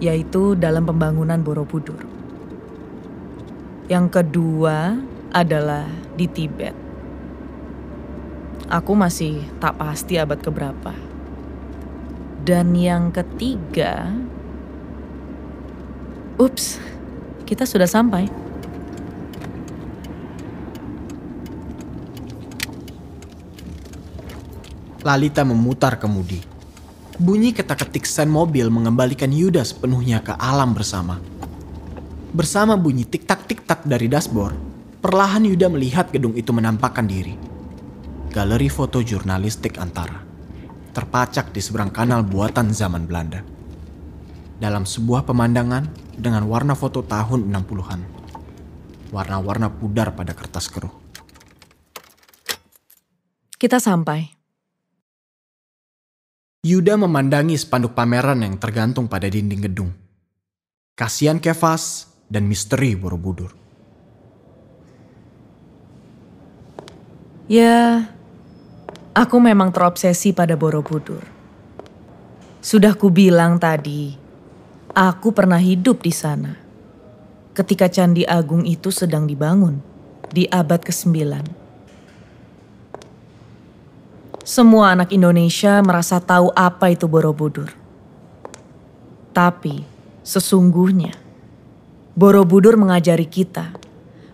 Yaitu 0.02 0.59
dalam 0.59 0.82
pembangunan 0.82 1.38
Borobudur. 1.38 2.02
Yang 3.87 4.06
kedua 4.18 4.99
adalah 5.30 5.87
di 6.18 6.26
Tibet. 6.26 6.75
Aku 8.66 8.99
masih 8.99 9.47
tak 9.62 9.78
pasti 9.78 10.18
abad 10.18 10.42
keberapa. 10.42 10.90
Dan 12.42 12.75
yang 12.75 13.14
ketiga, 13.14 14.11
ups, 16.35 16.82
kita 17.47 17.62
sudah 17.62 17.87
sampai. 17.87 18.26
Lalita 25.02 25.47
memutar 25.47 25.99
kemudi. 25.99 26.51
Bunyi 27.23 27.55
ketak-ketik 27.55 28.02
sen 28.02 28.26
mobil 28.26 28.67
mengembalikan 28.67 29.31
Yuda 29.31 29.62
sepenuhnya 29.62 30.26
ke 30.26 30.35
alam 30.35 30.75
bersama. 30.75 31.23
Bersama 32.35 32.75
bunyi 32.75 33.07
tik-tak-tik-tak 33.07 33.87
dari 33.87 34.11
dashboard, 34.11 34.59
perlahan 34.99 35.47
Yuda 35.47 35.71
melihat 35.71 36.11
gedung 36.11 36.35
itu 36.35 36.50
menampakkan 36.50 37.07
diri. 37.07 37.38
Galeri 38.35 38.67
foto 38.67 38.99
jurnalistik 39.07 39.79
antara. 39.79 40.19
Terpacak 40.91 41.55
di 41.55 41.62
seberang 41.62 41.95
kanal 41.95 42.26
buatan 42.26 42.75
zaman 42.75 43.07
Belanda. 43.07 43.47
Dalam 44.59 44.83
sebuah 44.83 45.23
pemandangan 45.23 46.19
dengan 46.19 46.43
warna 46.50 46.75
foto 46.75 47.07
tahun 47.07 47.47
60-an. 47.55 48.02
warna-warna 49.14 49.71
pudar 49.71 50.11
pada 50.17 50.35
kertas 50.35 50.67
keruh. 50.67 50.91
Kita 53.61 53.79
sampai. 53.79 54.41
Yuda 56.62 56.95
memandangi 56.95 57.59
spanduk 57.59 57.90
pameran 57.90 58.47
yang 58.47 58.54
tergantung 58.54 59.11
pada 59.11 59.26
dinding 59.26 59.66
gedung. 59.66 59.90
Kasihan 60.95 61.42
Kevas 61.42 62.07
dan 62.31 62.47
misteri 62.47 62.95
Borobudur. 62.95 63.50
Ya, 67.50 68.07
aku 69.11 69.42
memang 69.42 69.75
terobsesi 69.75 70.31
pada 70.31 70.54
Borobudur. 70.54 71.26
Sudah 72.62 72.95
kubilang 72.95 73.59
tadi, 73.59 74.14
aku 74.95 75.35
pernah 75.35 75.59
hidup 75.59 75.99
di 75.99 76.14
sana. 76.14 76.54
Ketika 77.59 77.90
Candi 77.90 78.23
Agung 78.23 78.62
itu 78.62 78.95
sedang 78.95 79.26
dibangun 79.26 79.83
di 80.31 80.47
abad 80.47 80.78
ke-9. 80.78 81.19
Semua 84.42 84.90
anak 84.90 85.14
Indonesia 85.14 85.78
merasa 85.87 86.18
tahu 86.18 86.50
apa 86.58 86.90
itu 86.90 87.06
Borobudur. 87.06 87.70
Tapi 89.30 89.87
sesungguhnya 90.26 91.14
Borobudur 92.18 92.75
mengajari 92.75 93.30
kita 93.30 93.70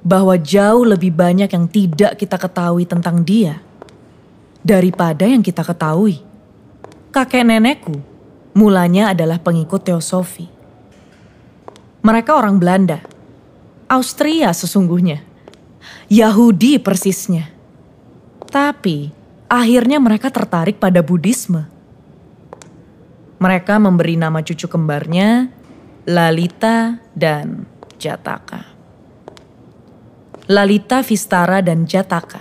bahwa 0.00 0.32
jauh 0.40 0.88
lebih 0.88 1.12
banyak 1.12 1.52
yang 1.52 1.68
tidak 1.68 2.16
kita 2.16 2.40
ketahui 2.40 2.88
tentang 2.88 3.20
dia 3.20 3.60
daripada 4.64 5.28
yang 5.28 5.44
kita 5.44 5.60
ketahui. 5.60 6.24
Kakek 7.12 7.44
nenekku 7.44 8.00
mulanya 8.56 9.12
adalah 9.12 9.36
pengikut 9.36 9.84
teosofi. 9.84 10.48
Mereka 12.00 12.32
orang 12.32 12.56
Belanda, 12.56 13.04
Austria 13.92 14.56
sesungguhnya, 14.56 15.20
Yahudi 16.08 16.80
persisnya. 16.80 17.52
Tapi 18.48 19.17
akhirnya 19.48 19.98
mereka 19.98 20.28
tertarik 20.28 20.76
pada 20.76 21.00
Buddhisme. 21.00 21.64
Mereka 23.40 23.80
memberi 23.80 24.20
nama 24.20 24.44
cucu 24.44 24.68
kembarnya 24.68 25.48
Lalita 26.04 27.00
dan 27.16 27.64
Jataka. 27.96 28.64
Lalita 30.48 31.04
Vistara 31.04 31.60
dan 31.60 31.84
Jataka. 31.84 32.40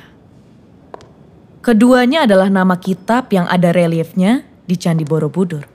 Keduanya 1.59 2.23
adalah 2.23 2.47
nama 2.47 2.79
kitab 2.79 3.27
yang 3.35 3.43
ada 3.51 3.75
reliefnya 3.75 4.47
di 4.63 4.79
Candi 4.79 5.03
Borobudur. 5.03 5.67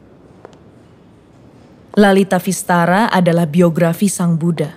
Lalita 1.92 2.40
Vistara 2.40 3.12
adalah 3.12 3.44
biografi 3.44 4.08
Sang 4.08 4.40
Buddha. 4.40 4.72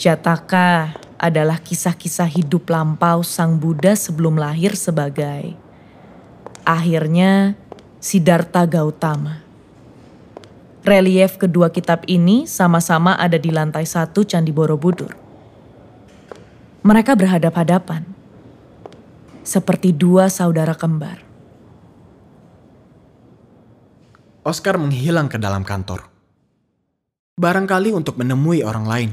Jataka 0.00 0.96
adalah 1.20 1.60
kisah-kisah 1.60 2.32
hidup 2.32 2.64
lampau 2.72 3.20
Sang 3.20 3.60
Buddha 3.60 3.92
sebelum 3.92 4.40
lahir 4.40 4.72
sebagai 4.72 5.52
akhirnya 6.64 7.60
Siddhartha 8.00 8.64
Gautama. 8.64 9.44
Relief 10.80 11.36
kedua 11.36 11.68
kitab 11.68 12.08
ini 12.08 12.48
sama-sama 12.48 13.12
ada 13.20 13.36
di 13.36 13.52
lantai 13.52 13.84
satu 13.84 14.24
Candi 14.24 14.48
Borobudur. 14.48 15.12
Mereka 16.80 17.12
berhadap-hadapan, 17.12 18.08
seperti 19.44 19.92
dua 19.92 20.32
saudara 20.32 20.72
kembar. 20.72 21.20
Oscar 24.40 24.80
menghilang 24.80 25.28
ke 25.28 25.36
dalam 25.36 25.60
kantor. 25.60 26.08
Barangkali 27.36 27.92
untuk 27.92 28.16
menemui 28.16 28.64
orang 28.64 28.88
lain. 28.88 29.10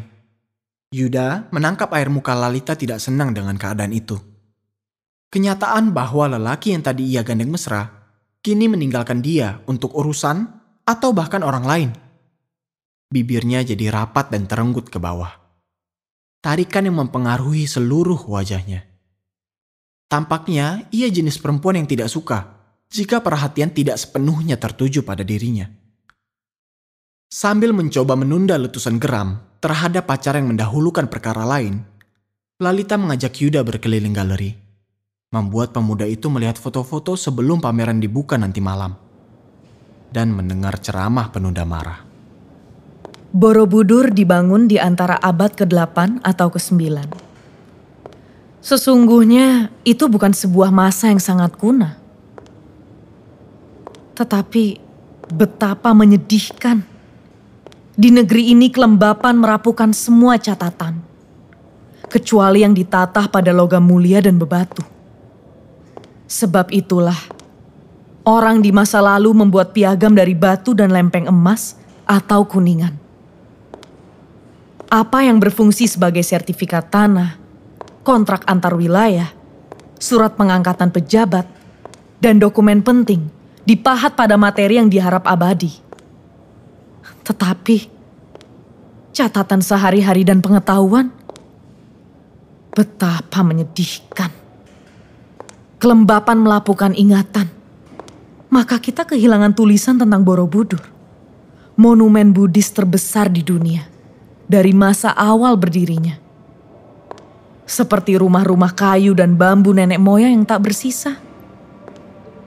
Yuda 0.87 1.51
menangkap 1.51 1.91
air 1.91 2.07
muka 2.07 2.31
Lalita 2.31 2.71
tidak 2.71 3.03
senang 3.03 3.35
dengan 3.35 3.59
keadaan 3.59 3.91
itu. 3.91 4.15
Kenyataan 5.27 5.91
bahwa 5.91 6.39
lelaki 6.39 6.71
yang 6.71 6.79
tadi 6.79 7.03
ia 7.11 7.27
gandeng 7.27 7.51
mesra, 7.51 7.91
kini 8.39 8.71
meninggalkan 8.71 9.19
dia 9.19 9.59
untuk 9.67 9.91
urusan 9.91 10.47
atau 10.87 11.11
bahkan 11.11 11.43
orang 11.43 11.65
lain. 11.67 11.89
Bibirnya 13.11 13.67
jadi 13.67 13.91
rapat 13.91 14.31
dan 14.31 14.47
terenggut 14.47 14.87
ke 14.87 14.95
bawah. 14.95 15.35
Tarikan 16.39 16.87
yang 16.87 17.03
mempengaruhi 17.03 17.67
seluruh 17.67 18.23
wajahnya. 18.23 18.87
Tampaknya 20.07 20.87
ia 20.95 21.11
jenis 21.11 21.35
perempuan 21.35 21.75
yang 21.83 21.87
tidak 21.91 22.07
suka 22.07 22.55
jika 22.87 23.19
perhatian 23.19 23.75
tidak 23.75 23.99
sepenuhnya 23.99 24.55
tertuju 24.55 25.03
pada 25.03 25.27
dirinya. 25.27 25.67
Sambil 27.27 27.75
mencoba 27.75 28.15
menunda 28.15 28.55
letusan 28.55 29.03
geram 29.03 29.43
terhadap 29.59 30.07
pacar 30.07 30.39
yang 30.39 30.47
mendahulukan 30.47 31.11
perkara 31.11 31.43
lain, 31.43 31.83
Lalita 32.57 32.95
mengajak 32.95 33.35
Yuda 33.43 33.61
berkeliling 33.67 34.15
galeri, 34.15 34.55
membuat 35.35 35.75
pemuda 35.75 36.07
itu 36.07 36.31
melihat 36.31 36.55
foto-foto 36.55 37.19
sebelum 37.19 37.59
pameran 37.59 37.99
dibuka 37.99 38.39
nanti 38.39 38.63
malam, 38.63 38.95
dan 40.09 40.31
mendengar 40.31 40.79
ceramah 40.79 41.29
penunda 41.29 41.67
marah. 41.67 42.01
Borobudur 43.35 44.09
dibangun 44.09 44.71
di 44.71 44.79
antara 44.79 45.19
abad 45.19 45.51
ke-8 45.51 46.23
atau 46.23 46.47
ke-9. 46.47 46.79
Sesungguhnya 48.63 49.69
itu 49.83 50.07
bukan 50.07 50.31
sebuah 50.31 50.71
masa 50.71 51.11
yang 51.11 51.19
sangat 51.21 51.53
kuno 51.59 52.07
tetapi 54.17 54.81
betapa 55.29 55.93
menyedihkan. 55.93 56.96
Di 57.97 58.13
negeri 58.13 58.53
ini 58.53 58.69
kelembapan 58.69 59.41
merapukan 59.41 59.89
semua 59.89 60.37
catatan. 60.37 61.01
Kecuali 62.05 62.61
yang 62.61 62.77
ditatah 62.77 63.25
pada 63.25 63.49
logam 63.49 63.81
mulia 63.81 64.21
dan 64.21 64.37
bebatu. 64.37 64.85
Sebab 66.29 66.69
itulah, 66.69 67.17
orang 68.21 68.61
di 68.61 68.69
masa 68.69 69.01
lalu 69.01 69.33
membuat 69.33 69.73
piagam 69.73 70.13
dari 70.13 70.37
batu 70.37 70.77
dan 70.77 70.93
lempeng 70.93 71.25
emas 71.25 71.73
atau 72.05 72.45
kuningan. 72.45 72.93
Apa 74.93 75.25
yang 75.25 75.41
berfungsi 75.41 75.89
sebagai 75.89 76.21
sertifikat 76.21 76.93
tanah, 76.93 77.33
kontrak 78.05 78.45
antar 78.45 78.77
wilayah, 78.77 79.33
surat 79.97 80.37
pengangkatan 80.37 80.93
pejabat, 80.93 81.49
dan 82.21 82.37
dokumen 82.37 82.85
penting 82.85 83.25
dipahat 83.65 84.13
pada 84.13 84.37
materi 84.37 84.77
yang 84.77 84.85
diharap 84.85 85.25
abadi. 85.25 85.86
Tetapi, 87.27 87.77
catatan 89.11 89.59
sehari-hari 89.59 90.23
dan 90.23 90.39
pengetahuan, 90.39 91.11
betapa 92.71 93.43
menyedihkan. 93.43 94.31
Kelembapan 95.77 96.39
melapukan 96.39 96.95
ingatan, 96.95 97.51
maka 98.47 98.79
kita 98.79 99.03
kehilangan 99.03 99.51
tulisan 99.53 99.99
tentang 99.99 100.23
Borobudur, 100.23 100.81
monumen 101.75 102.31
Buddhis 102.31 102.71
terbesar 102.71 103.29
di 103.29 103.43
dunia 103.43 103.85
dari 104.47 104.71
masa 104.71 105.11
awal 105.13 105.59
berdirinya. 105.59 106.15
Seperti 107.67 108.15
rumah-rumah 108.15 108.71
kayu 108.71 109.11
dan 109.11 109.35
bambu 109.35 109.75
nenek 109.75 109.99
moyang 109.99 110.31
yang 110.31 110.47
tak 110.47 110.63
bersisa 110.63 111.27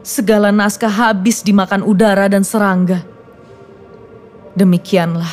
Segala 0.00 0.48
naskah 0.48 0.88
habis 0.88 1.44
dimakan 1.44 1.84
udara 1.84 2.24
dan 2.24 2.40
serangga. 2.40 3.04
Demikianlah, 4.50 5.30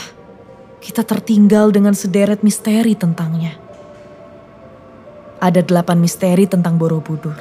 kita 0.77 1.01
tertinggal 1.01 1.73
dengan 1.73 1.97
sederet 1.97 2.45
misteri 2.45 2.93
tentangnya. 2.93 3.57
Ada 5.41 5.65
delapan 5.65 5.97
misteri 5.97 6.45
tentang 6.45 6.77
Borobudur. 6.77 7.33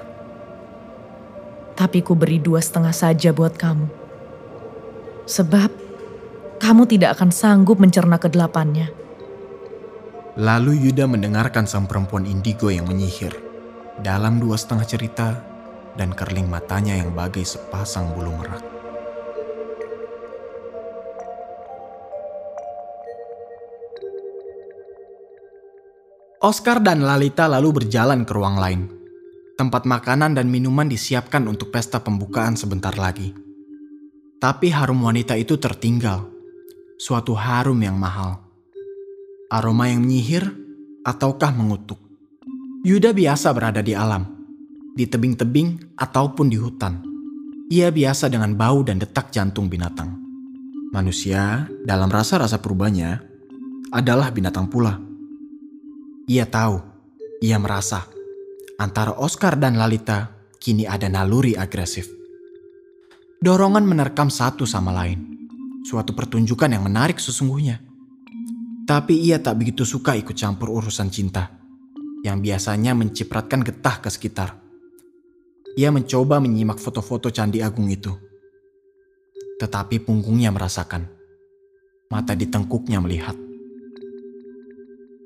Tapi 1.77 2.01
ku 2.01 2.17
beri 2.17 2.41
dua 2.41 2.65
setengah 2.65 2.97
saja 2.97 3.37
buat 3.37 3.61
kamu. 3.61 3.89
Sebab 5.29 5.71
kamu 6.57 6.83
tidak 6.89 7.21
akan 7.21 7.29
sanggup 7.29 7.77
mencerna 7.77 8.17
kedelapannya. 8.17 8.89
Lalu 10.37 10.89
Yuda 10.89 11.09
mendengarkan 11.09 11.69
sang 11.69 11.85
perempuan 11.89 12.25
indigo 12.25 12.73
yang 12.73 12.89
menyihir. 12.89 13.37
Dalam 14.01 14.41
dua 14.41 14.61
setengah 14.61 14.85
cerita, 14.85 15.29
dan 15.97 16.13
kerling 16.13 16.49
matanya 16.49 16.97
yang 16.97 17.17
bagai 17.17 17.45
sepasang 17.45 18.13
bulu 18.13 18.37
merak. 18.37 18.76
Oscar 26.45 26.85
dan 26.85 27.01
Lalita 27.01 27.49
lalu 27.49 27.81
berjalan 27.81 28.29
ke 28.29 28.33
ruang 28.37 28.61
lain. 28.61 28.93
Tempat 29.57 29.89
makanan 29.89 30.37
dan 30.37 30.53
minuman 30.53 30.85
disiapkan 30.85 31.41
untuk 31.49 31.73
pesta 31.73 32.05
pembukaan 32.05 32.61
sebentar 32.61 32.93
lagi. 32.93 33.33
Tapi 34.37 34.69
harum 34.69 35.01
wanita 35.01 35.33
itu 35.33 35.57
tertinggal. 35.57 36.29
Suatu 37.01 37.33
harum 37.33 37.81
yang 37.81 37.97
mahal. 37.97 38.37
Aroma 39.49 39.89
yang 39.89 40.05
menyihir 40.05 40.45
ataukah 41.09 41.57
mengutuk. 41.57 41.97
Yuda 42.85 43.17
biasa 43.17 43.57
berada 43.57 43.81
di 43.81 43.97
alam 43.97 44.37
di 44.93 45.09
tebing-tebing 45.09 45.97
ataupun 45.97 46.53
di 46.53 46.61
hutan. 46.61 47.01
Ia 47.73 47.89
biasa 47.89 48.29
dengan 48.29 48.53
bau 48.57 48.85
dan 48.85 49.01
detak 49.01 49.33
jantung 49.33 49.73
binatang. 49.73 50.17
Manusia, 50.93 51.65
dalam 51.85 52.09
rasa-rasa 52.09 52.61
perubahannya, 52.61 53.21
adalah 53.93 54.33
binatang 54.33 54.69
pula. 54.69 55.16
Ia 56.27 56.43
tahu, 56.43 56.83
ia 57.39 57.55
merasa 57.55 58.03
antara 58.83 59.15
Oscar 59.15 59.55
dan 59.55 59.79
Lalita 59.79 60.35
kini 60.59 60.83
ada 60.83 61.07
naluri 61.07 61.55
agresif. 61.55 62.11
Dorongan 63.39 63.87
menerkam 63.87 64.27
satu 64.27 64.67
sama 64.67 64.91
lain. 64.91 65.39
Suatu 65.87 66.19
pertunjukan 66.19 66.67
yang 66.67 66.83
menarik 66.83 67.23
sesungguhnya. 67.23 67.79
Tapi 68.91 69.23
ia 69.23 69.39
tak 69.39 69.55
begitu 69.63 69.87
suka 69.87 70.19
ikut 70.19 70.35
campur 70.35 70.75
urusan 70.75 71.15
cinta 71.15 71.47
yang 72.27 72.43
biasanya 72.43 72.91
mencipratkan 72.99 73.63
getah 73.63 74.03
ke 74.03 74.11
sekitar. 74.11 74.59
Ia 75.79 75.95
mencoba 75.95 76.43
menyimak 76.43 76.83
foto-foto 76.83 77.31
Candi 77.31 77.63
Agung 77.63 77.87
itu. 77.87 78.11
Tetapi 79.63 80.03
punggungnya 80.03 80.51
merasakan. 80.51 81.07
Mata 82.11 82.35
ditengkuknya 82.35 82.99
melihat. 82.99 83.46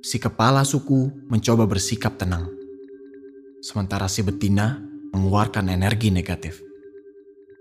Si 0.00 0.16
kepala 0.16 0.64
suku 0.64 1.12
mencoba 1.28 1.68
bersikap 1.68 2.16
tenang. 2.16 2.48
Sementara 3.60 4.08
si 4.08 4.24
betina 4.24 4.80
mengeluarkan 5.12 5.68
energi 5.68 6.08
negatif. 6.08 6.64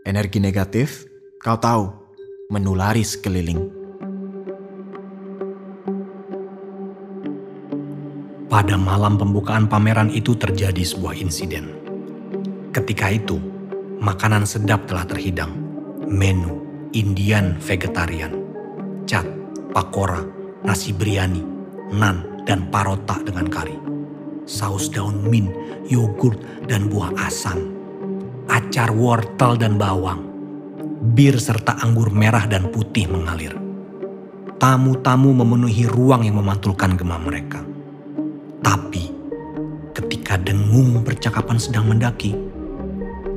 Energi 0.08 0.40
negatif, 0.40 1.04
kau 1.44 1.60
tahu, 1.60 1.92
menulari 2.48 3.04
sekeliling. 3.04 3.60
Pada 8.48 8.80
malam 8.80 9.20
pembukaan 9.20 9.68
pameran 9.68 10.08
itu 10.08 10.32
terjadi 10.40 10.80
sebuah 10.80 11.20
insiden. 11.20 11.76
Ketika 12.72 13.12
itu, 13.12 13.36
makanan 14.00 14.48
sedap 14.48 14.88
telah 14.88 15.04
terhidang. 15.04 15.52
Menu 16.08 16.64
Indian 16.96 17.60
vegetarian, 17.60 18.32
cat, 19.06 19.28
pakora, 19.76 20.24
nasi 20.64 20.90
biryani, 20.96 21.44
nan, 21.94 22.29
dan 22.50 22.66
parota 22.74 23.22
dengan 23.22 23.46
kari. 23.46 23.78
Saus 24.50 24.90
daun 24.90 25.22
mint, 25.30 25.54
yogurt, 25.86 26.42
dan 26.66 26.90
buah 26.90 27.14
asam. 27.30 27.62
Acar 28.50 28.90
wortel 28.90 29.54
dan 29.62 29.78
bawang. 29.78 30.26
Bir 31.14 31.38
serta 31.38 31.78
anggur 31.86 32.10
merah 32.10 32.50
dan 32.50 32.74
putih 32.74 33.06
mengalir. 33.06 33.54
Tamu-tamu 34.58 35.32
memenuhi 35.38 35.86
ruang 35.86 36.26
yang 36.26 36.42
memantulkan 36.42 36.98
gema 36.98 37.22
mereka. 37.22 37.62
Tapi 38.66 39.14
ketika 39.94 40.36
dengung 40.42 41.06
percakapan 41.06 41.62
sedang 41.62 41.86
mendaki, 41.86 42.34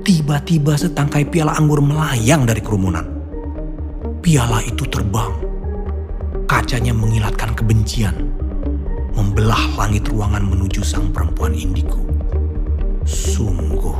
tiba-tiba 0.03 0.75
setangkai 0.75 1.29
piala 1.29 1.55
anggur 1.61 1.85
melayang 1.85 2.49
dari 2.49 2.65
kerumunan. 2.65 3.05
Piala 4.25 4.65
itu 4.65 4.89
terbang. 4.89 5.31
Kacanya 6.51 6.91
mengilatkan 6.91 7.55
kebencian, 7.55 8.42
membelah 9.13 9.61
langit 9.77 10.09
ruangan 10.09 10.45
menuju 10.45 10.81
sang 10.81 11.13
perempuan 11.13 11.53
indigo. 11.53 12.01
Sungguh, 13.05 13.99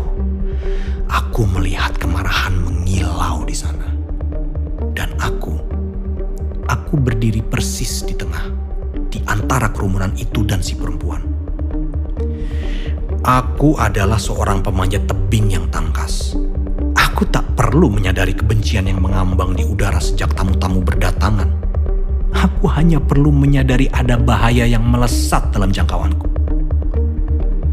aku 1.09 1.43
melihat 1.59 1.93
kemarahan 2.01 2.57
mengilau 2.57 3.45
di 3.45 3.57
sana. 3.57 3.89
Dan 4.93 5.13
aku, 5.21 5.57
aku 6.69 6.95
berdiri 6.97 7.45
persis 7.45 8.05
di 8.05 8.17
tengah 8.17 8.49
di 9.13 9.21
antara 9.29 9.69
kerumunan 9.69 10.13
itu 10.17 10.45
dan 10.45 10.65
si 10.65 10.77
perempuan. 10.77 11.21
Aku 13.23 13.79
adalah 13.79 14.19
seorang 14.19 14.67
pemanjat 14.67 15.07
tebing 15.07 15.55
yang 15.55 15.67
tangkas. 15.71 16.35
Aku 16.99 17.23
tak 17.31 17.47
perlu 17.55 17.87
menyadari 17.87 18.35
kebencian 18.35 18.91
yang 18.91 18.99
mengambang 18.99 19.55
di 19.55 19.63
udara 19.63 20.03
sejak 20.03 20.35
tamu-tamu 20.35 20.83
berdatangan. 20.83 21.62
Aku 22.43 22.67
hanya 22.67 22.99
perlu 22.99 23.31
menyadari 23.31 23.87
ada 23.95 24.19
bahaya 24.19 24.67
yang 24.67 24.83
melesat 24.83 25.55
dalam 25.55 25.71
jangkauanku. 25.71 26.27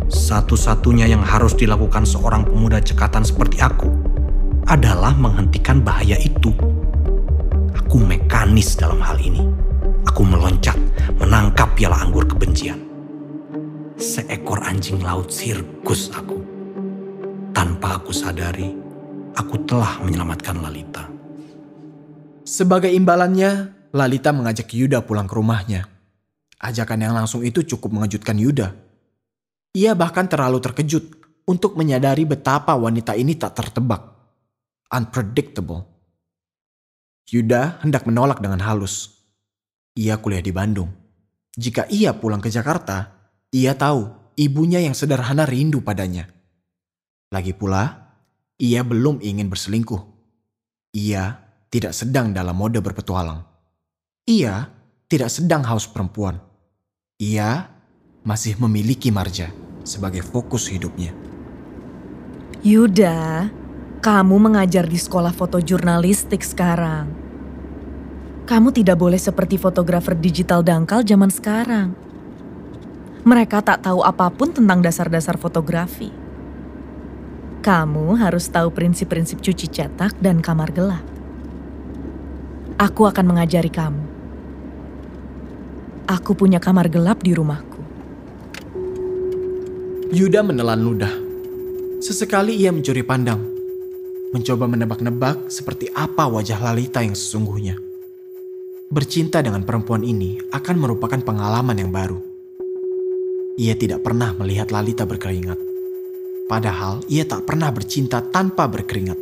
Satu-satunya 0.09 1.09
yang 1.09 1.25
harus 1.25 1.57
dilakukan 1.57 2.05
seorang 2.05 2.45
pemuda 2.45 2.77
cekatan 2.77 3.25
seperti 3.25 3.65
aku 3.65 3.89
adalah 4.69 5.17
menghentikan 5.17 5.81
bahaya 5.81 6.21
itu. 6.21 6.53
Aku 7.73 7.97
mekanis 7.97 8.77
dalam 8.77 9.01
hal 9.01 9.17
ini. 9.17 9.41
Aku 10.05 10.21
meloncat, 10.21 10.77
menangkap 11.17 11.73
piala 11.73 12.05
anggur 12.05 12.29
kebencian. 12.29 12.77
Seekor 13.97 14.61
anjing 14.61 15.01
laut 15.01 15.33
sirkus 15.33 16.13
aku. 16.13 16.45
Tanpa 17.57 17.97
aku 17.97 18.13
sadari, 18.13 18.69
aku 19.33 19.65
telah 19.65 19.97
menyelamatkan 20.05 20.61
Lalita. 20.61 21.09
Sebagai 22.45 22.93
imbalannya, 22.93 23.78
Lalita 23.89 24.29
mengajak 24.29 24.69
Yuda 24.69 25.01
pulang 25.01 25.25
ke 25.25 25.33
rumahnya. 25.33 25.89
Ajakan 26.61 26.99
yang 27.01 27.15
langsung 27.17 27.41
itu 27.41 27.65
cukup 27.65 27.97
mengejutkan 27.97 28.37
Yuda. 28.37 28.75
Ia 29.73 29.97
bahkan 29.97 30.29
terlalu 30.29 30.61
terkejut 30.61 31.05
untuk 31.49 31.73
menyadari 31.73 32.29
betapa 32.29 32.77
wanita 32.77 33.17
ini 33.17 33.33
tak 33.33 33.57
tertebak. 33.57 34.05
Unpredictable. 34.93 35.85
Yuda 37.29 37.81
hendak 37.81 38.05
menolak 38.05 38.41
dengan 38.41 38.61
halus. 38.61 39.25
Ia 39.97 40.21
kuliah 40.21 40.45
di 40.45 40.53
Bandung. 40.53 40.89
Jika 41.57 41.89
ia 41.89 42.13
pulang 42.13 42.41
ke 42.41 42.53
Jakarta, 42.53 43.09
ia 43.49 43.73
tahu 43.73 44.33
ibunya 44.37 44.81
yang 44.81 44.93
sederhana 44.93 45.49
rindu 45.49 45.81
padanya. 45.81 46.29
Lagi 47.33 47.57
pula, 47.57 48.13
ia 48.61 48.85
belum 48.85 49.21
ingin 49.21 49.49
berselingkuh. 49.49 50.01
Ia 50.93 51.37
tidak 51.69 51.93
sedang 51.93 52.33
dalam 52.33 52.57
mode 52.57 52.81
berpetualang. 52.81 53.48
Ia 54.29 54.69
tidak 55.09 55.33
sedang 55.33 55.65
haus 55.65 55.89
perempuan. 55.89 56.37
Ia 57.17 57.65
masih 58.21 58.61
memiliki 58.61 59.09
Marja 59.09 59.49
sebagai 59.81 60.21
fokus 60.21 60.69
hidupnya. 60.69 61.17
Yuda, 62.61 63.49
kamu 64.05 64.35
mengajar 64.37 64.85
di 64.85 65.01
sekolah 65.01 65.33
foto 65.33 65.57
jurnalistik 65.57 66.45
sekarang. 66.45 67.09
Kamu 68.45 68.69
tidak 68.69 69.01
boleh 69.01 69.17
seperti 69.17 69.57
fotografer 69.57 70.13
digital 70.13 70.61
dangkal 70.61 71.01
zaman 71.01 71.33
sekarang. 71.33 71.97
Mereka 73.25 73.65
tak 73.65 73.81
tahu 73.81 74.05
apa 74.05 74.29
pun 74.29 74.53
tentang 74.53 74.85
dasar-dasar 74.85 75.41
fotografi. 75.41 76.13
Kamu 77.65 78.13
harus 78.13 78.45
tahu 78.45 78.69
prinsip-prinsip 78.69 79.41
cuci 79.41 79.65
cetak 79.73 80.21
dan 80.21 80.37
kamar 80.37 80.69
gelap. 80.69 81.01
Aku 82.77 83.09
akan 83.09 83.25
mengajari 83.25 83.73
kamu. 83.73 84.08
Aku 86.09 86.33
punya 86.33 86.57
kamar 86.57 86.89
gelap 86.89 87.21
di 87.21 87.37
rumahku. 87.37 87.85
Yuda 90.09 90.41
menelan 90.41 90.81
ludah. 90.81 91.13
Sesekali 92.01 92.57
ia 92.57 92.73
mencuri 92.73 93.05
pandang, 93.05 93.37
mencoba 94.33 94.65
menebak-nebak 94.65 95.53
seperti 95.53 95.85
apa 95.93 96.25
wajah 96.25 96.57
Lalita 96.65 97.05
yang 97.05 97.13
sesungguhnya. 97.13 97.77
Bercinta 98.89 99.45
dengan 99.45 99.61
perempuan 99.61 100.01
ini 100.01 100.41
akan 100.49 100.75
merupakan 100.81 101.21
pengalaman 101.21 101.77
yang 101.77 101.93
baru. 101.93 102.17
Ia 103.61 103.77
tidak 103.77 104.01
pernah 104.01 104.33
melihat 104.33 104.73
Lalita 104.73 105.05
berkeringat. 105.05 105.61
Padahal 106.49 107.05
ia 107.05 107.21
tak 107.29 107.45
pernah 107.45 107.69
bercinta 107.69 108.25
tanpa 108.25 108.65
berkeringat. 108.65 109.19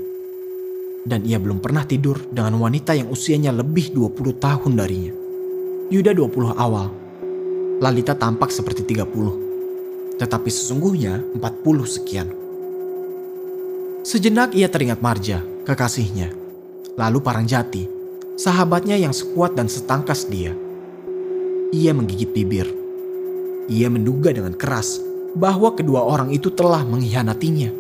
Dan 1.04 1.28
ia 1.28 1.36
belum 1.36 1.60
pernah 1.60 1.84
tidur 1.84 2.24
dengan 2.32 2.56
wanita 2.64 2.96
yang 2.96 3.12
usianya 3.12 3.52
lebih 3.52 3.92
20 3.92 4.40
tahun 4.40 4.72
darinya. 4.80 5.17
Yuda 5.88 6.12
20 6.12 6.52
awal. 6.60 6.92
Lalita 7.80 8.12
tampak 8.12 8.52
seperti 8.52 8.84
30. 8.84 10.20
Tetapi 10.20 10.50
sesungguhnya 10.52 11.24
40 11.32 11.88
sekian. 11.88 12.28
Sejenak 14.04 14.52
ia 14.52 14.68
teringat 14.68 15.00
Marja, 15.00 15.40
kekasihnya. 15.64 16.36
Lalu 17.00 17.24
Parangjati, 17.24 17.88
sahabatnya 18.36 19.00
yang 19.00 19.16
sekuat 19.16 19.56
dan 19.56 19.72
setangkas 19.72 20.28
dia. 20.28 20.52
Ia 21.72 21.96
menggigit 21.96 22.36
bibir. 22.36 22.68
Ia 23.72 23.88
menduga 23.88 24.36
dengan 24.36 24.60
keras 24.60 25.00
bahwa 25.40 25.72
kedua 25.72 26.04
orang 26.04 26.36
itu 26.36 26.52
telah 26.52 26.84
mengkhianatinya. 26.84 27.72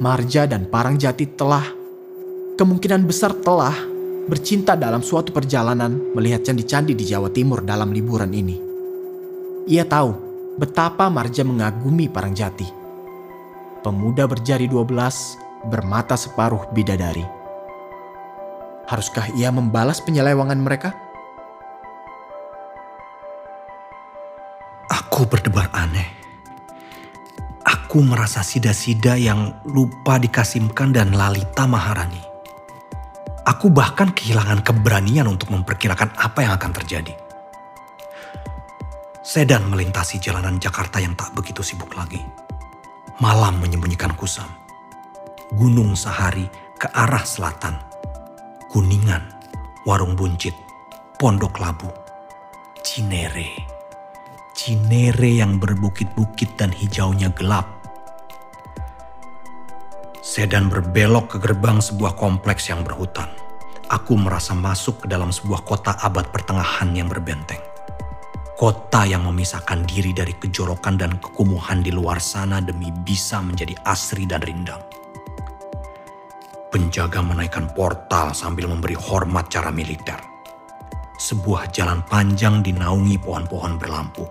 Marja 0.00 0.48
dan 0.48 0.64
Parang 0.64 0.96
Jati 0.96 1.28
telah, 1.28 1.76
kemungkinan 2.56 3.04
besar 3.04 3.36
telah, 3.36 3.76
bercinta 4.24 4.72
dalam 4.72 5.04
suatu 5.04 5.32
perjalanan 5.32 6.16
melihat 6.16 6.48
candi-candi 6.48 6.96
di 6.96 7.04
Jawa 7.04 7.28
Timur 7.28 7.60
dalam 7.60 7.92
liburan 7.92 8.32
ini. 8.32 8.56
Ia 9.68 9.84
tahu 9.84 10.10
betapa 10.56 11.12
Marja 11.12 11.44
mengagumi 11.44 12.08
Parang 12.08 12.32
Jati. 12.32 12.68
Pemuda 13.84 14.24
berjari 14.24 14.64
12, 14.64 15.68
bermata 15.68 16.16
separuh 16.16 16.72
bidadari. 16.72 17.24
Haruskah 18.88 19.32
ia 19.36 19.52
membalas 19.52 20.00
penyelewangan 20.00 20.60
mereka? 20.60 20.92
Aku 24.88 25.28
berdebar 25.28 25.68
aneh. 25.72 26.08
Aku 27.64 28.04
merasa 28.04 28.44
sida-sida 28.44 29.16
yang 29.16 29.56
lupa 29.68 30.20
dikasimkan 30.20 30.92
dan 30.92 31.16
Lalita 31.16 31.64
Maharani. 31.64 32.33
Aku 33.44 33.68
bahkan 33.68 34.08
kehilangan 34.08 34.64
keberanian 34.64 35.28
untuk 35.28 35.52
memperkirakan 35.52 36.16
apa 36.16 36.48
yang 36.48 36.56
akan 36.56 36.72
terjadi. 36.80 37.12
Sedan 39.20 39.68
melintasi 39.68 40.16
jalanan 40.16 40.56
Jakarta 40.56 40.96
yang 40.96 41.12
tak 41.12 41.36
begitu 41.36 41.60
sibuk 41.60 41.92
lagi. 41.92 42.24
Malam 43.20 43.60
menyembunyikan 43.60 44.16
kusam. 44.16 44.48
Gunung 45.52 45.92
Sahari 45.92 46.48
ke 46.80 46.88
arah 46.88 47.20
selatan. 47.20 47.76
Kuningan, 48.72 49.20
Warung 49.84 50.16
Buncit, 50.16 50.56
Pondok 51.20 51.60
Labu, 51.60 51.92
Cinere. 52.80 53.60
Cinere 54.56 55.36
yang 55.36 55.60
berbukit-bukit 55.60 56.56
dan 56.56 56.72
hijaunya 56.72 57.28
gelap. 57.36 57.73
Sedan 60.24 60.72
berbelok 60.72 61.36
ke 61.36 61.38
gerbang 61.44 61.84
sebuah 61.84 62.16
kompleks 62.16 62.72
yang 62.72 62.80
berhutan. 62.80 63.28
Aku 63.92 64.16
merasa 64.16 64.56
masuk 64.56 65.04
ke 65.04 65.06
dalam 65.12 65.28
sebuah 65.28 65.60
kota 65.68 66.00
abad 66.00 66.32
pertengahan 66.32 66.96
yang 66.96 67.12
berbenteng 67.12 67.60
kota 68.54 69.02
yang 69.04 69.26
memisahkan 69.26 69.82
diri 69.84 70.14
dari 70.14 70.32
kejorokan 70.38 70.94
dan 70.94 71.18
kekumuhan 71.18 71.82
di 71.82 71.90
luar 71.90 72.22
sana 72.22 72.62
demi 72.62 72.88
bisa 72.94 73.42
menjadi 73.42 73.74
asri 73.82 74.24
dan 74.24 74.40
rindang. 74.40 74.80
Penjaga 76.70 77.22
menaikkan 77.22 77.70
portal 77.76 78.34
sambil 78.34 78.70
memberi 78.70 78.96
hormat 78.96 79.50
cara 79.50 79.68
militer. 79.68 80.18
Sebuah 81.20 81.70
jalan 81.70 82.02
panjang 82.08 82.64
dinaungi 82.64 83.20
pohon-pohon 83.22 83.78
berlampu. 83.78 84.26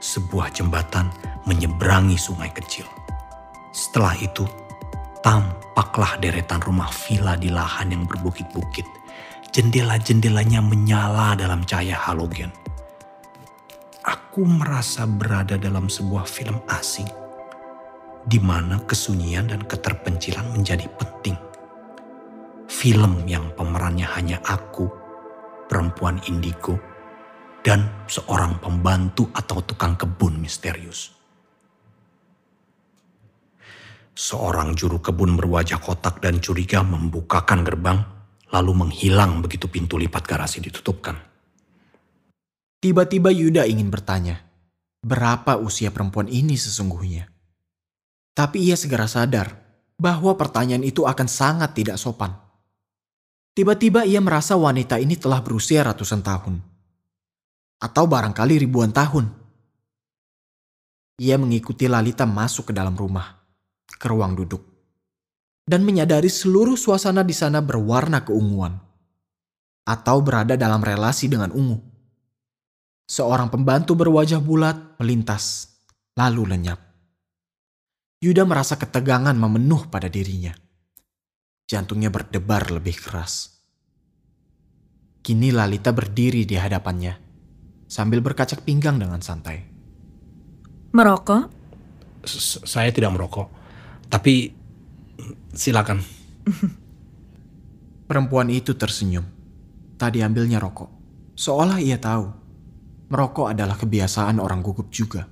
Sebuah 0.00 0.54
jembatan 0.54 1.12
menyeberangi 1.44 2.16
sungai 2.16 2.48
kecil. 2.54 2.88
Setelah 3.74 4.16
itu, 4.22 4.46
tampaklah 5.22 6.18
deretan 6.18 6.60
rumah 6.60 6.90
villa 7.06 7.38
di 7.38 7.48
lahan 7.48 7.94
yang 7.94 8.04
berbukit-bukit. 8.04 8.84
Jendela-jendelanya 9.54 10.60
menyala 10.60 11.38
dalam 11.38 11.62
cahaya 11.64 11.96
halogen 11.96 12.52
aku 14.32 14.48
merasa 14.48 15.04
berada 15.04 15.60
dalam 15.60 15.92
sebuah 15.92 16.24
film 16.24 16.56
asing 16.72 17.04
di 18.24 18.40
mana 18.40 18.80
kesunyian 18.88 19.50
dan 19.50 19.60
keterpencilan 19.66 20.56
menjadi 20.56 20.88
penting. 20.96 21.36
Film 22.64 23.28
yang 23.28 23.52
pemerannya 23.52 24.08
hanya 24.16 24.40
aku, 24.46 24.88
perempuan 25.68 26.16
indigo, 26.30 26.80
dan 27.60 27.84
seorang 28.08 28.56
pembantu 28.56 29.28
atau 29.36 29.60
tukang 29.60 30.00
kebun 30.00 30.40
misterius. 30.40 31.12
Seorang 34.12 34.76
juru 34.76 35.00
kebun 35.00 35.40
berwajah 35.40 35.80
kotak 35.80 36.20
dan 36.20 36.36
curiga 36.44 36.84
membukakan 36.84 37.64
gerbang, 37.64 38.04
lalu 38.52 38.84
menghilang 38.84 39.40
begitu 39.40 39.72
pintu 39.72 39.96
lipat 39.96 40.28
garasi 40.28 40.60
ditutupkan. 40.60 41.16
Tiba-tiba 42.82 43.32
Yuda 43.32 43.64
ingin 43.64 43.88
bertanya, 43.88 44.44
berapa 45.00 45.56
usia 45.56 45.88
perempuan 45.88 46.28
ini 46.28 46.60
sesungguhnya? 46.60 47.32
Tapi 48.36 48.68
ia 48.68 48.76
segera 48.76 49.08
sadar 49.08 49.56
bahwa 49.96 50.36
pertanyaan 50.36 50.84
itu 50.84 51.08
akan 51.08 51.28
sangat 51.28 51.72
tidak 51.72 51.96
sopan. 51.96 52.36
Tiba-tiba 53.52 54.04
ia 54.04 54.20
merasa 54.20 54.56
wanita 54.56 54.96
ini 55.00 55.16
telah 55.16 55.40
berusia 55.44 55.84
ratusan 55.84 56.24
tahun. 56.24 56.60
Atau 57.80 58.08
barangkali 58.08 58.60
ribuan 58.60 58.92
tahun. 58.92 59.28
Ia 61.20 61.36
mengikuti 61.36 61.84
Lalita 61.86 62.24
masuk 62.24 62.72
ke 62.72 62.74
dalam 62.74 62.96
rumah, 62.96 63.41
ke 63.96 64.06
ruang 64.08 64.36
duduk. 64.36 64.62
Dan 65.62 65.86
menyadari 65.86 66.28
seluruh 66.28 66.74
suasana 66.74 67.22
di 67.22 67.32
sana 67.36 67.62
berwarna 67.62 68.26
keunguan. 68.26 68.76
Atau 69.86 70.22
berada 70.22 70.54
dalam 70.54 70.82
relasi 70.82 71.26
dengan 71.30 71.50
ungu 71.54 71.92
Seorang 73.12 73.52
pembantu 73.52 73.92
berwajah 73.92 74.40
bulat 74.40 74.96
melintas, 74.96 75.68
lalu 76.16 76.48
lenyap. 76.48 76.80
Yuda 78.24 78.48
merasa 78.48 78.80
ketegangan 78.80 79.36
memenuh 79.36 79.90
pada 79.92 80.08
dirinya. 80.08 80.56
Jantungnya 81.68 82.08
berdebar 82.08 82.72
lebih 82.72 82.96
keras. 82.96 83.52
Kini 85.20 85.52
Lalita 85.52 85.92
berdiri 85.92 86.48
di 86.48 86.56
hadapannya, 86.56 87.14
sambil 87.84 88.24
berkacak 88.24 88.64
pinggang 88.64 88.96
dengan 88.96 89.20
santai. 89.20 89.60
Merokok? 90.96 91.52
S 92.24 92.64
saya 92.64 92.88
tidak 92.96 93.12
merokok, 93.12 93.61
tapi 94.12 94.52
silakan. 95.56 96.04
Perempuan 98.12 98.52
itu 98.52 98.76
tersenyum. 98.76 99.24
Tadi 99.96 100.20
ambilnya 100.20 100.60
rokok, 100.60 100.92
seolah 101.32 101.80
ia 101.80 101.96
tahu 101.96 102.42
merokok 103.08 103.52
adalah 103.52 103.76
kebiasaan 103.76 104.36
orang 104.36 104.60
gugup 104.60 104.92
juga. 104.92 105.24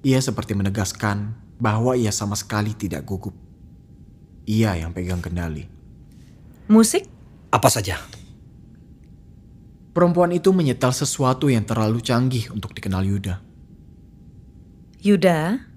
Ia 0.00 0.20
seperti 0.20 0.56
menegaskan 0.56 1.32
bahwa 1.60 1.92
ia 1.96 2.12
sama 2.14 2.38
sekali 2.38 2.72
tidak 2.72 3.04
gugup. 3.04 3.34
Ia 4.48 4.76
yang 4.76 4.92
pegang 4.92 5.20
kendali. 5.20 5.64
Musik? 6.68 7.04
Apa 7.48 7.68
saja? 7.72 8.00
Perempuan 9.96 10.30
itu 10.30 10.54
menyetel 10.54 10.94
sesuatu 10.94 11.50
yang 11.50 11.66
terlalu 11.66 11.98
canggih 12.04 12.52
untuk 12.54 12.70
dikenal 12.76 13.02
Yuda. 13.02 13.42
Yuda, 15.02 15.67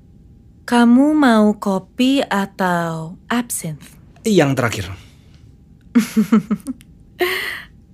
kamu 0.71 1.11
mau 1.11 1.51
kopi 1.59 2.23
atau 2.23 3.19
absinthe? 3.27 3.91
Yang 4.23 4.51
terakhir. 4.55 4.85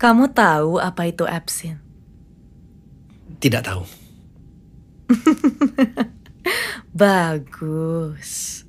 kamu 0.02 0.30
tahu 0.30 0.78
apa 0.78 1.10
itu 1.10 1.26
absinthe? 1.26 1.82
Tidak 3.42 3.66
tahu. 3.66 3.82
Bagus. 6.94 8.62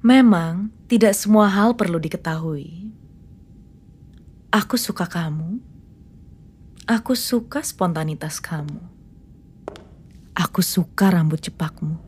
Memang 0.00 0.72
tidak 0.88 1.12
semua 1.12 1.52
hal 1.52 1.76
perlu 1.76 2.00
diketahui. 2.00 2.88
Aku 4.48 4.80
suka 4.80 5.04
kamu. 5.04 5.60
Aku 6.88 7.12
suka 7.12 7.60
spontanitas 7.60 8.40
kamu. 8.40 8.80
Aku 10.32 10.64
suka 10.64 11.12
rambut 11.12 11.44
cepakmu. 11.44 12.03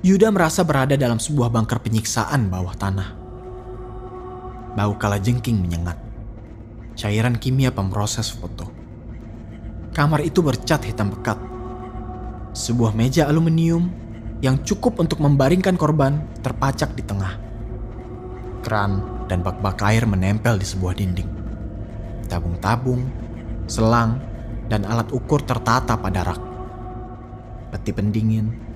Yuda 0.00 0.32
merasa 0.32 0.64
berada 0.64 0.96
dalam 0.96 1.20
sebuah 1.20 1.52
bangker 1.52 1.76
penyiksaan 1.84 2.48
bawah 2.48 2.72
tanah. 2.72 3.12
Bau 4.72 4.96
kala 4.96 5.20
jengking 5.20 5.60
menyengat. 5.60 6.00
Cairan 6.96 7.36
kimia 7.36 7.68
pemroses 7.68 8.32
foto. 8.32 8.64
Kamar 9.92 10.24
itu 10.24 10.40
bercat 10.40 10.88
hitam 10.88 11.12
pekat. 11.12 11.36
Sebuah 12.56 12.96
meja 12.96 13.28
aluminium 13.28 13.92
yang 14.40 14.64
cukup 14.64 15.04
untuk 15.04 15.20
membaringkan 15.20 15.76
korban 15.76 16.24
terpacak 16.40 16.96
di 16.96 17.04
tengah. 17.04 17.36
Keran 18.64 19.04
dan 19.28 19.44
bak-bak 19.44 19.84
air 19.84 20.08
menempel 20.08 20.56
di 20.56 20.64
sebuah 20.64 20.96
dinding. 20.96 21.28
Tabung-tabung, 22.24 23.04
selang, 23.68 24.16
dan 24.72 24.88
alat 24.88 25.12
ukur 25.12 25.44
tertata 25.44 25.92
pada 26.00 26.24
rak. 26.24 26.40
Peti 27.68 27.92
pendingin, 27.92 28.69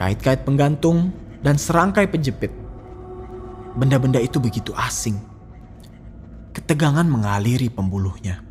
kait-kait 0.00 0.40
penggantung, 0.48 1.12
dan 1.44 1.60
serangkai 1.60 2.08
penjepit 2.08 2.52
Benda-benda 3.70 4.18
itu 4.18 4.42
begitu 4.42 4.74
asing. 4.74 5.14
Ketegangan 6.50 7.06
mengaliri 7.06 7.70
pembuluhnya. 7.70 8.42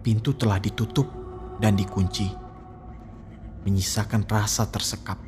Pintu 0.00 0.32
telah 0.32 0.56
ditutup 0.56 1.04
dan 1.60 1.76
dikunci. 1.76 2.32
Menyisakan 3.68 4.24
rasa 4.24 4.64
tersekap. 4.72 5.20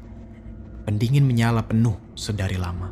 Pendingin 0.89 1.29
menyala 1.29 1.69
penuh 1.69 2.01
sedari 2.17 2.57
lama. 2.57 2.89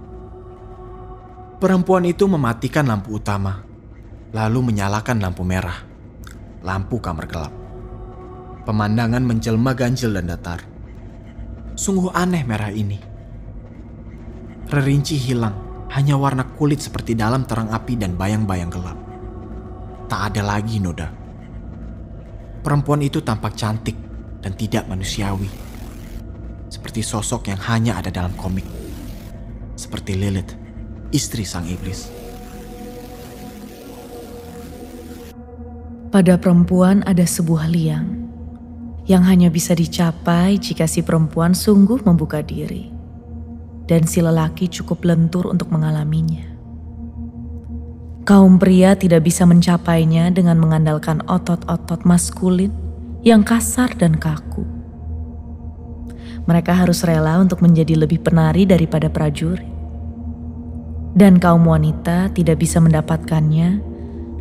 Perempuan 1.56 2.04
itu 2.04 2.28
mematikan 2.28 2.84
lampu 2.84 3.16
utama, 3.16 3.64
lalu 4.36 4.68
menyalakan 4.68 5.16
lampu 5.24 5.48
merah. 5.48 5.80
Lampu 6.60 7.00
kamar 7.00 7.24
gelap. 7.24 7.54
Pemandangan 8.68 9.24
menjelma 9.24 9.72
ganjil 9.72 10.12
dan 10.12 10.28
datar. 10.28 10.75
Sungguh 11.76 12.08
aneh 12.16 12.40
merah 12.40 12.72
ini. 12.72 12.96
Rerinci 14.66 15.20
hilang 15.20 15.86
hanya 15.92 16.16
warna 16.16 16.48
kulit 16.56 16.80
seperti 16.80 17.12
dalam 17.12 17.44
terang 17.44 17.68
api 17.68 18.00
dan 18.00 18.16
bayang-bayang 18.16 18.72
gelap. 18.72 18.96
Tak 20.08 20.32
ada 20.32 20.42
lagi 20.42 20.80
noda. 20.80 21.12
Perempuan 22.64 23.04
itu 23.04 23.20
tampak 23.20 23.54
cantik 23.54 23.94
dan 24.40 24.56
tidak 24.56 24.88
manusiawi. 24.88 25.52
Seperti 26.72 27.04
sosok 27.04 27.52
yang 27.52 27.60
hanya 27.68 28.00
ada 28.00 28.08
dalam 28.08 28.32
komik. 28.34 28.64
Seperti 29.76 30.16
Lilith, 30.16 30.56
istri 31.12 31.44
sang 31.44 31.68
iblis. 31.68 32.08
Pada 36.08 36.40
perempuan 36.40 37.04
ada 37.04 37.28
sebuah 37.28 37.68
liang 37.68 38.25
yang 39.06 39.22
hanya 39.22 39.48
bisa 39.48 39.72
dicapai 39.72 40.58
jika 40.58 40.90
si 40.90 41.02
perempuan 41.06 41.54
sungguh 41.54 42.02
membuka 42.02 42.42
diri 42.42 42.90
dan 43.86 44.02
si 44.04 44.18
lelaki 44.18 44.66
cukup 44.66 45.06
lentur 45.06 45.46
untuk 45.46 45.70
mengalaminya. 45.70 46.58
Kaum 48.26 48.58
pria 48.58 48.98
tidak 48.98 49.22
bisa 49.22 49.46
mencapainya 49.46 50.34
dengan 50.34 50.58
mengandalkan 50.58 51.22
otot-otot 51.30 52.02
maskulin 52.02 52.74
yang 53.22 53.46
kasar 53.46 53.94
dan 53.94 54.18
kaku. 54.18 54.66
Mereka 56.50 56.74
harus 56.74 57.06
rela 57.06 57.38
untuk 57.38 57.62
menjadi 57.62 57.94
lebih 57.94 58.26
penari 58.26 58.66
daripada 58.66 59.06
prajurit. 59.06 59.66
Dan 61.16 61.38
kaum 61.38 61.64
wanita 61.64 62.34
tidak 62.34 62.60
bisa 62.60 62.82
mendapatkannya 62.82 63.80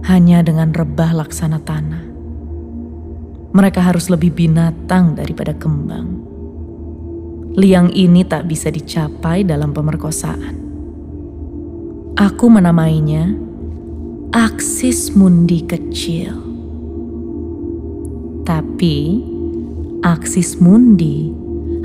hanya 0.10 0.41
dengan 0.41 0.73
rebah 0.73 1.15
laksana 1.21 1.62
tanah. 1.62 2.14
Mereka 3.56 3.80
harus 3.80 4.12
lebih 4.12 4.36
binatang 4.36 5.15
daripada 5.15 5.56
kembang. 5.56 6.20
Liang 7.56 7.88
ini 7.96 8.28
tak 8.28 8.52
bisa 8.52 8.68
dicapai 8.68 9.48
dalam 9.48 9.72
pemerkosaan. 9.72 10.60
Aku 12.20 12.52
menamainya 12.52 13.32
aksis 14.36 15.15
mundi 15.15 15.63
kecil. 15.63 16.36
Tapi 18.44 19.24
aksis 20.04 20.60
mundi 20.60 21.32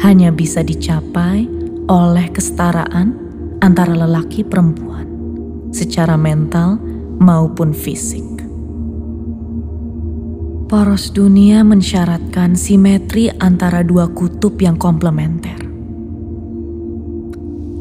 hanya 0.03 0.35
bisa 0.35 0.67
dicapai 0.67 1.47
oleh 1.87 2.27
kesetaraan 2.35 3.15
antara 3.63 3.95
lelaki 3.95 4.43
perempuan 4.43 5.07
secara 5.71 6.19
mental 6.19 6.83
maupun 7.23 7.71
fisik. 7.71 8.40
Poros 10.71 11.11
dunia 11.11 11.67
mensyaratkan 11.67 12.55
simetri 12.55 13.27
antara 13.43 13.83
dua 13.83 14.07
kutub 14.07 14.55
yang 14.63 14.79
komplementer. 14.79 15.59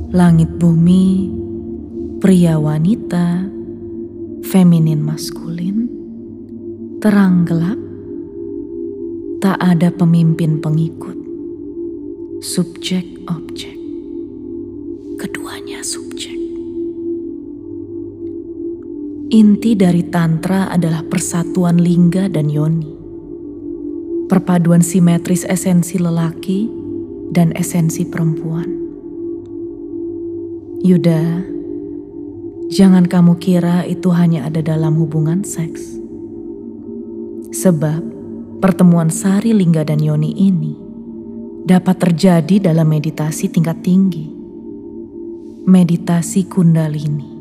Langit 0.10 0.50
bumi, 0.58 1.30
pria 2.18 2.58
wanita, 2.58 3.46
feminin 4.42 5.06
maskulin, 5.06 5.86
terang 6.98 7.46
gelap, 7.46 7.78
tak 9.38 9.62
ada 9.62 9.94
pemimpin 9.94 10.58
pengikut, 10.58 11.14
subjek 12.42 13.06
objek, 13.30 13.78
keduanya 15.22 15.86
subjek. 15.86 16.09
Inti 19.30 19.78
dari 19.78 20.10
Tantra 20.10 20.74
adalah 20.74 21.06
persatuan 21.06 21.78
lingga 21.78 22.26
dan 22.34 22.50
yoni. 22.50 22.90
Perpaduan 24.26 24.82
simetris 24.82 25.46
esensi 25.46 26.02
lelaki 26.02 26.66
dan 27.30 27.54
esensi 27.54 28.10
perempuan. 28.10 28.70
Yuda, 30.82 31.50
Jangan 32.70 33.10
kamu 33.10 33.42
kira 33.42 33.82
itu 33.90 34.14
hanya 34.14 34.46
ada 34.46 34.62
dalam 34.62 34.94
hubungan 35.02 35.42
seks. 35.42 35.98
Sebab 37.50 37.98
pertemuan 38.62 39.10
Sari 39.10 39.58
Lingga 39.58 39.82
dan 39.82 39.98
Yoni 39.98 40.38
ini 40.38 40.78
dapat 41.66 41.98
terjadi 41.98 42.70
dalam 42.70 42.94
meditasi 42.94 43.50
tingkat 43.50 43.82
tinggi. 43.82 44.30
Meditasi 45.66 46.46
Kundalini. 46.46 47.39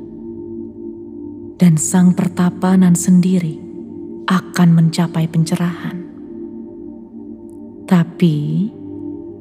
Dan 1.59 1.75
sang 1.75 2.15
pertapanan 2.15 2.95
sendiri 2.95 3.59
akan 4.31 4.69
mencapai 4.79 5.27
pencerahan. 5.27 5.99
Tapi, 7.83 8.71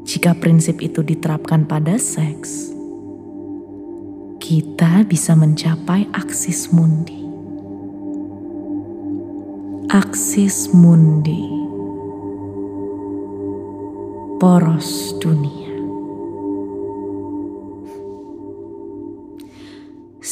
jika 0.02 0.34
prinsip 0.34 0.82
itu 0.82 1.06
diterapkan 1.06 1.70
pada 1.70 2.02
seks, 2.02 2.74
kita 4.42 5.06
bisa 5.06 5.38
mencapai 5.38 6.10
aksis 6.16 6.74
mundi. 6.74 7.22
Aksis 9.94 10.74
mundi. 10.74 11.44
Poros 14.42 15.14
dunia. 15.20 15.67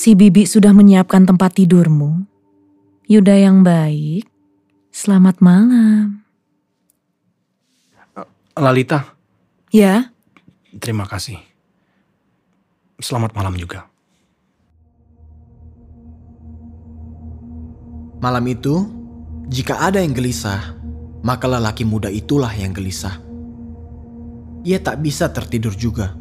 Si 0.05 0.13
Bibi 0.13 0.45
sudah 0.45 0.69
menyiapkan 0.69 1.25
tempat 1.25 1.57
tidurmu. 1.57 2.29
Yuda 3.09 3.41
yang 3.41 3.65
baik, 3.65 4.29
selamat 4.93 5.41
malam. 5.41 6.21
Lalita. 8.53 9.17
Ya? 9.73 10.13
Terima 10.77 11.09
kasih. 11.09 11.41
Selamat 13.01 13.33
malam 13.33 13.57
juga. 13.57 13.89
Malam 18.21 18.45
itu, 18.45 18.85
jika 19.49 19.89
ada 19.89 20.05
yang 20.05 20.13
gelisah, 20.13 20.77
maka 21.25 21.49
lelaki 21.49 21.81
muda 21.81 22.13
itulah 22.13 22.53
yang 22.53 22.77
gelisah. 22.77 23.17
Ia 24.69 24.77
tak 24.85 25.01
bisa 25.01 25.33
tertidur 25.33 25.73
juga. 25.73 26.13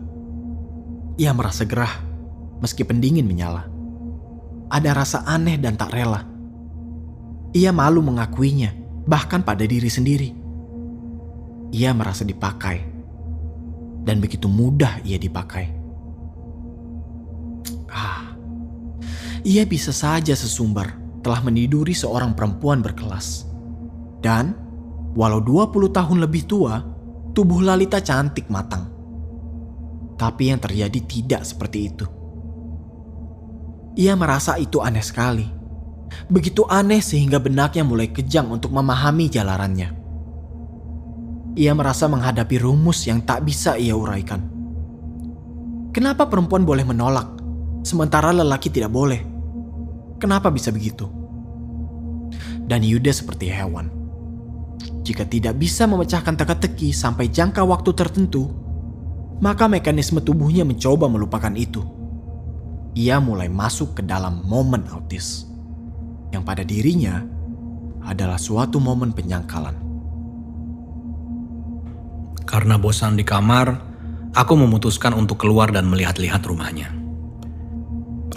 Ia 1.20 1.37
merasa 1.37 1.68
gerah, 1.68 2.01
meski 2.64 2.81
pendingin 2.81 3.29
menyala. 3.29 3.74
Ada 4.68 4.90
rasa 4.96 5.18
aneh 5.29 5.61
dan 5.61 5.77
tak 5.77 5.92
rela. 5.92 6.24
Ia 7.55 7.70
malu 7.70 8.03
mengakuinya, 8.03 8.74
bahkan 9.07 9.44
pada 9.44 9.62
diri 9.62 9.87
sendiri. 9.87 10.29
Ia 11.74 11.90
merasa 11.94 12.27
dipakai, 12.27 12.83
dan 14.05 14.20
begitu 14.20 14.46
mudah 14.46 15.00
ia 15.03 15.16
dipakai. 15.16 15.70
Ah, 17.88 18.35
ia 19.46 19.62
bisa 19.64 19.94
saja 19.94 20.35
sesumbar 20.35 20.98
telah 21.24 21.40
meniduri 21.40 21.96
seorang 21.96 22.37
perempuan 22.37 22.85
berkelas. 22.85 23.48
Dan, 24.20 24.53
walau 25.16 25.40
20 25.40 25.88
tahun 25.88 26.18
lebih 26.20 26.44
tua, 26.44 26.85
tubuh 27.33 27.64
Lalita 27.64 28.00
cantik 28.05 28.53
matang. 28.53 28.92
Tapi 30.14 30.53
yang 30.53 30.61
terjadi 30.61 31.00
tidak 31.05 31.42
seperti 31.48 31.79
itu. 31.90 32.07
Ia 33.94 34.18
merasa 34.18 34.59
itu 34.59 34.83
aneh 34.83 35.02
sekali. 35.07 35.46
Begitu 36.26 36.66
aneh 36.66 36.98
sehingga 36.98 37.38
benaknya 37.38 37.87
mulai 37.87 38.11
kejang 38.11 38.50
untuk 38.50 38.74
memahami 38.74 39.30
jalarannya. 39.30 39.94
Ia 41.54 41.70
merasa 41.78 42.11
menghadapi 42.11 42.59
rumus 42.59 43.07
yang 43.07 43.22
tak 43.22 43.46
bisa 43.46 43.78
ia 43.78 43.94
uraikan. 43.94 44.42
Kenapa 45.94 46.26
perempuan 46.26 46.66
boleh 46.66 46.83
menolak, 46.83 47.38
sementara 47.87 48.35
lelaki 48.35 48.66
tidak 48.66 48.90
boleh? 48.90 49.22
Kenapa 50.18 50.50
bisa 50.50 50.74
begitu? 50.74 51.07
Dan 52.66 52.83
Yuda 52.83 53.14
seperti 53.14 53.46
hewan. 53.46 53.94
Jika 55.07 55.22
tidak 55.22 55.54
bisa 55.54 55.87
memecahkan 55.87 56.35
teka-teki 56.35 56.90
sampai 56.90 57.30
jangka 57.30 57.62
waktu 57.62 57.94
tertentu, 57.94 58.50
maka 59.38 59.70
mekanisme 59.70 60.18
tubuhnya 60.18 60.66
mencoba 60.66 61.07
melupakan 61.07 61.54
itu. 61.54 61.93
Ia 62.94 63.18
mulai 63.18 63.50
masuk 63.50 63.98
ke 63.98 64.02
dalam 64.07 64.46
momen 64.46 64.87
autis, 64.87 65.50
yang 66.30 66.46
pada 66.46 66.62
dirinya 66.62 67.26
adalah 68.07 68.38
suatu 68.38 68.78
momen 68.78 69.11
penyangkalan. 69.11 69.74
Karena 72.46 72.78
bosan 72.78 73.18
di 73.18 73.26
kamar, 73.26 73.83
aku 74.30 74.54
memutuskan 74.54 75.11
untuk 75.11 75.42
keluar 75.42 75.74
dan 75.74 75.90
melihat-lihat 75.90 76.46
rumahnya. 76.46 76.94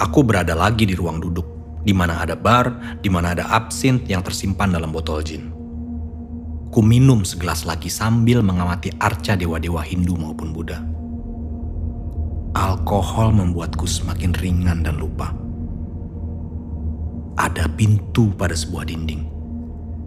Aku 0.02 0.26
berada 0.26 0.58
lagi 0.58 0.90
di 0.90 0.98
ruang 0.98 1.22
duduk 1.22 1.58
di 1.88 1.94
mana 1.96 2.20
ada 2.20 2.36
bar, 2.36 3.00
di 3.00 3.08
mana 3.08 3.32
ada 3.32 3.48
absint 3.48 4.10
yang 4.12 4.20
tersimpan 4.20 4.74
dalam 4.74 4.90
botol 4.92 5.24
gin. 5.24 5.54
Ku 6.68 6.84
minum 6.84 7.24
segelas 7.24 7.64
lagi 7.64 7.88
sambil 7.88 8.44
mengamati 8.44 8.92
arca 9.00 9.40
dewa-dewa 9.40 9.86
Hindu 9.86 10.20
maupun 10.20 10.52
Buddha. 10.52 10.97
Alkohol 12.56 13.36
membuatku 13.36 13.84
semakin 13.84 14.32
ringan 14.38 14.86
dan 14.86 14.96
lupa. 15.02 15.34
Ada 17.36 17.68
pintu 17.74 18.32
pada 18.38 18.56
sebuah 18.56 18.88
dinding. 18.88 19.28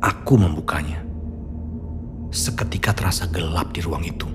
Aku 0.00 0.38
membukanya. 0.40 1.02
Seketika 2.30 2.96
terasa 2.96 3.26
gelap 3.28 3.74
di 3.74 3.82
ruang 3.82 4.06
itu. 4.06 4.28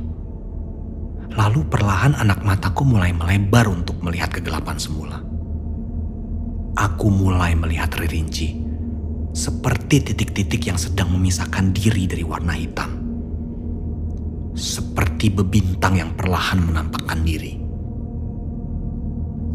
Lalu 1.33 1.65
perlahan 1.65 2.13
anak 2.19 2.45
mataku 2.45 2.85
mulai 2.85 3.15
melebar 3.15 3.65
untuk 3.71 3.97
melihat 4.03 4.29
kegelapan 4.29 4.77
semula 4.77 5.25
aku 6.75 7.07
mulai 7.07 7.55
melihat 7.55 7.95
Ririnci 7.95 8.61
seperti 9.35 10.11
titik-titik 10.11 10.67
yang 10.67 10.79
sedang 10.79 11.11
memisahkan 11.11 11.75
diri 11.75 12.07
dari 12.07 12.23
warna 12.23 12.55
hitam. 12.55 13.03
Seperti 14.55 15.27
bebintang 15.27 15.99
yang 15.99 16.15
perlahan 16.15 16.63
menampakkan 16.63 17.19
diri. 17.27 17.59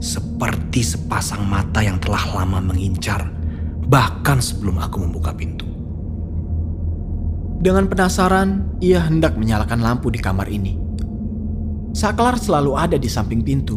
Seperti 0.01 0.81
sepasang 0.81 1.45
mata 1.45 1.85
yang 1.85 2.01
telah 2.01 2.25
lama 2.33 2.57
mengincar, 2.73 3.29
bahkan 3.85 4.41
sebelum 4.41 4.81
aku 4.81 5.05
membuka 5.05 5.37
pintu. 5.37 5.69
Dengan 7.61 7.85
penasaran, 7.85 8.81
ia 8.81 9.05
hendak 9.05 9.37
menyalakan 9.37 9.85
lampu 9.85 10.09
di 10.09 10.17
kamar 10.17 10.49
ini. 10.49 10.81
Saklar 11.93 12.41
selalu 12.41 12.73
ada 12.81 12.97
di 12.97 13.13
samping 13.13 13.45
pintu. 13.45 13.77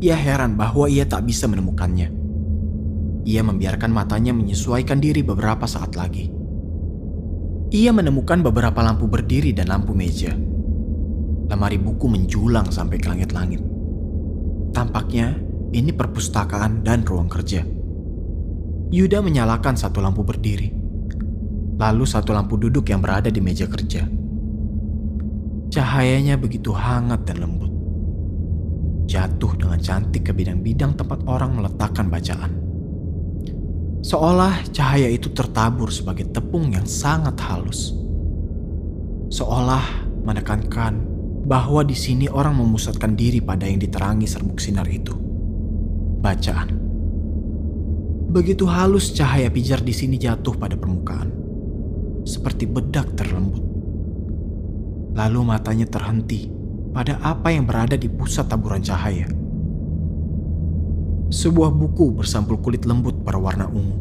Ia 0.00 0.16
heran 0.16 0.56
bahwa 0.56 0.88
ia 0.88 1.04
tak 1.04 1.28
bisa 1.28 1.44
menemukannya. 1.44 2.16
ia 3.20 3.44
membiarkan 3.44 3.92
matanya 3.92 4.32
menyesuaikan 4.32 4.96
diri 4.96 5.20
beberapa 5.20 5.68
saat 5.68 5.92
lagi. 5.92 6.32
Ia 7.70 7.92
menemukan 7.92 8.40
beberapa 8.40 8.80
lampu 8.80 9.04
berdiri 9.06 9.52
dan 9.52 9.68
lampu 9.68 9.92
meja. 9.92 10.32
Lemari 11.52 11.76
buku 11.76 12.08
menjulang 12.08 12.72
sampai 12.72 12.96
ke 12.96 13.06
langit-langit. 13.12 13.69
Tampaknya 14.70 15.34
ini 15.74 15.90
perpustakaan 15.90 16.86
dan 16.86 17.02
ruang 17.02 17.26
kerja. 17.26 17.62
Yuda 18.90 19.22
menyalakan 19.22 19.78
satu 19.78 20.02
lampu 20.02 20.26
berdiri, 20.26 20.70
lalu 21.78 22.02
satu 22.06 22.34
lampu 22.34 22.58
duduk 22.58 22.90
yang 22.90 22.98
berada 22.98 23.30
di 23.30 23.38
meja 23.38 23.70
kerja. 23.70 24.02
Cahayanya 25.70 26.34
begitu 26.34 26.74
hangat 26.74 27.22
dan 27.22 27.46
lembut. 27.46 27.70
Jatuh 29.06 29.54
dengan 29.58 29.78
cantik 29.78 30.26
ke 30.26 30.32
bidang-bidang 30.34 30.98
tempat 30.98 31.22
orang 31.26 31.54
meletakkan 31.54 32.10
bacaan. 32.10 32.50
Seolah 34.02 34.70
cahaya 34.70 35.06
itu 35.10 35.30
tertabur 35.30 35.94
sebagai 35.94 36.30
tepung 36.30 36.74
yang 36.74 36.86
sangat 36.86 37.38
halus. 37.46 37.94
Seolah 39.30 40.06
menekankan 40.26 41.09
bahwa 41.50 41.82
di 41.82 41.98
sini 41.98 42.30
orang 42.30 42.62
memusatkan 42.62 43.18
diri 43.18 43.42
pada 43.42 43.66
yang 43.66 43.82
diterangi 43.82 44.30
serbuk 44.30 44.62
sinar 44.62 44.86
itu. 44.86 45.18
Bacaan. 46.22 46.78
Begitu 48.30 48.70
halus 48.70 49.10
cahaya 49.10 49.50
pijar 49.50 49.82
di 49.82 49.90
sini 49.90 50.14
jatuh 50.14 50.54
pada 50.54 50.78
permukaan. 50.78 51.34
Seperti 52.22 52.70
bedak 52.70 53.18
terlembut 53.18 53.70
Lalu 55.10 55.40
matanya 55.42 55.90
terhenti 55.90 56.46
pada 56.94 57.18
apa 57.18 57.50
yang 57.50 57.66
berada 57.66 57.98
di 57.98 58.06
pusat 58.06 58.46
taburan 58.46 58.78
cahaya. 58.78 59.26
Sebuah 61.30 61.70
buku 61.74 62.14
bersampul 62.14 62.62
kulit 62.62 62.86
lembut 62.86 63.18
berwarna 63.20 63.66
ungu. 63.66 63.98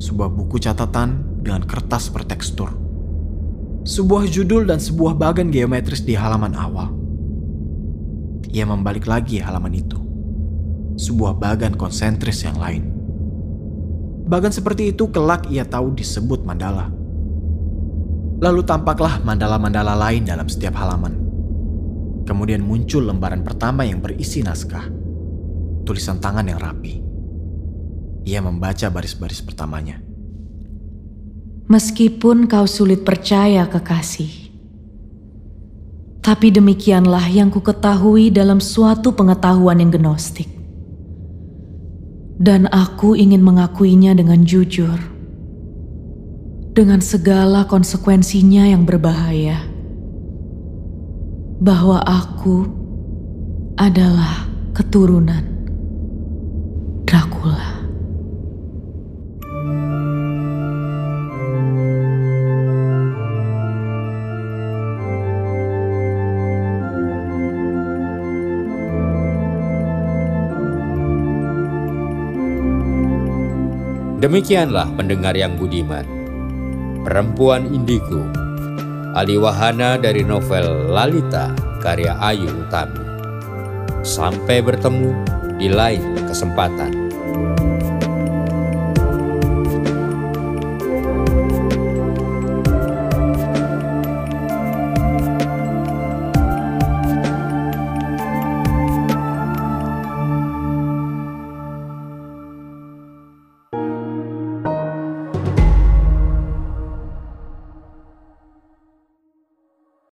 Sebuah 0.00 0.32
buku 0.32 0.60
catatan 0.60 1.40
dengan 1.44 1.64
kertas 1.64 2.08
bertekstur. 2.08 2.81
Sebuah 3.82 4.30
judul 4.30 4.70
dan 4.70 4.78
sebuah 4.78 5.18
bagan 5.18 5.50
geometris 5.50 6.06
di 6.06 6.14
halaman 6.14 6.54
awal. 6.54 6.94
Ia 8.52 8.62
membalik 8.62 9.10
lagi 9.10 9.42
halaman 9.42 9.74
itu. 9.74 9.98
Sebuah 10.98 11.34
bagan 11.38 11.74
konsentris 11.74 12.46
yang 12.46 12.60
lain. 12.62 12.86
Bagan 14.28 14.54
seperti 14.54 14.94
itu 14.94 15.10
kelak 15.10 15.50
ia 15.50 15.66
tahu 15.66 15.92
disebut 15.98 16.46
mandala 16.46 17.02
Lalu 18.42 18.66
tampaklah 18.66 19.22
mandala-mandala 19.22 19.94
lain 19.94 20.26
dalam 20.26 20.50
setiap 20.50 20.74
halaman. 20.74 21.14
Kemudian 22.26 22.58
muncul 22.58 23.06
lembaran 23.06 23.46
pertama 23.46 23.86
yang 23.86 24.02
berisi 24.02 24.42
naskah. 24.42 24.82
Tulisan 25.86 26.18
tangan 26.18 26.50
yang 26.50 26.58
rapi. 26.58 26.98
Ia 28.26 28.42
membaca 28.42 28.90
baris-baris 28.90 29.46
pertamanya. 29.46 30.02
Meskipun 31.72 32.52
kau 32.52 32.68
sulit 32.68 33.00
percaya 33.00 33.64
kekasih, 33.64 34.52
tapi 36.20 36.52
demikianlah 36.52 37.32
yang 37.32 37.48
ku 37.48 37.64
ketahui 37.64 38.28
dalam 38.28 38.60
suatu 38.60 39.16
pengetahuan 39.16 39.80
yang 39.80 39.88
gnostik. 39.88 40.52
Dan 42.36 42.68
aku 42.68 43.16
ingin 43.16 43.40
mengakuinya 43.40 44.12
dengan 44.12 44.44
jujur 44.44 45.00
dengan 46.76 47.00
segala 47.00 47.64
konsekuensinya 47.64 48.68
yang 48.68 48.84
berbahaya, 48.84 49.64
bahwa 51.56 52.04
aku 52.04 52.68
adalah 53.80 54.44
keturunan 54.76 55.48
Dracula. 57.08 57.71
Demikianlah 74.22 74.86
pendengar 74.94 75.34
yang 75.34 75.58
budiman. 75.58 76.06
Perempuan 77.02 77.66
Indigo 77.74 78.22
Aliwahana 79.18 79.98
dari 79.98 80.22
novel 80.22 80.94
Lalita 80.94 81.50
karya 81.82 82.14
Ayu 82.22 82.46
Utami 82.46 83.02
Sampai 84.06 84.62
bertemu 84.62 85.10
di 85.58 85.66
lain 85.66 86.22
kesempatan. 86.22 87.01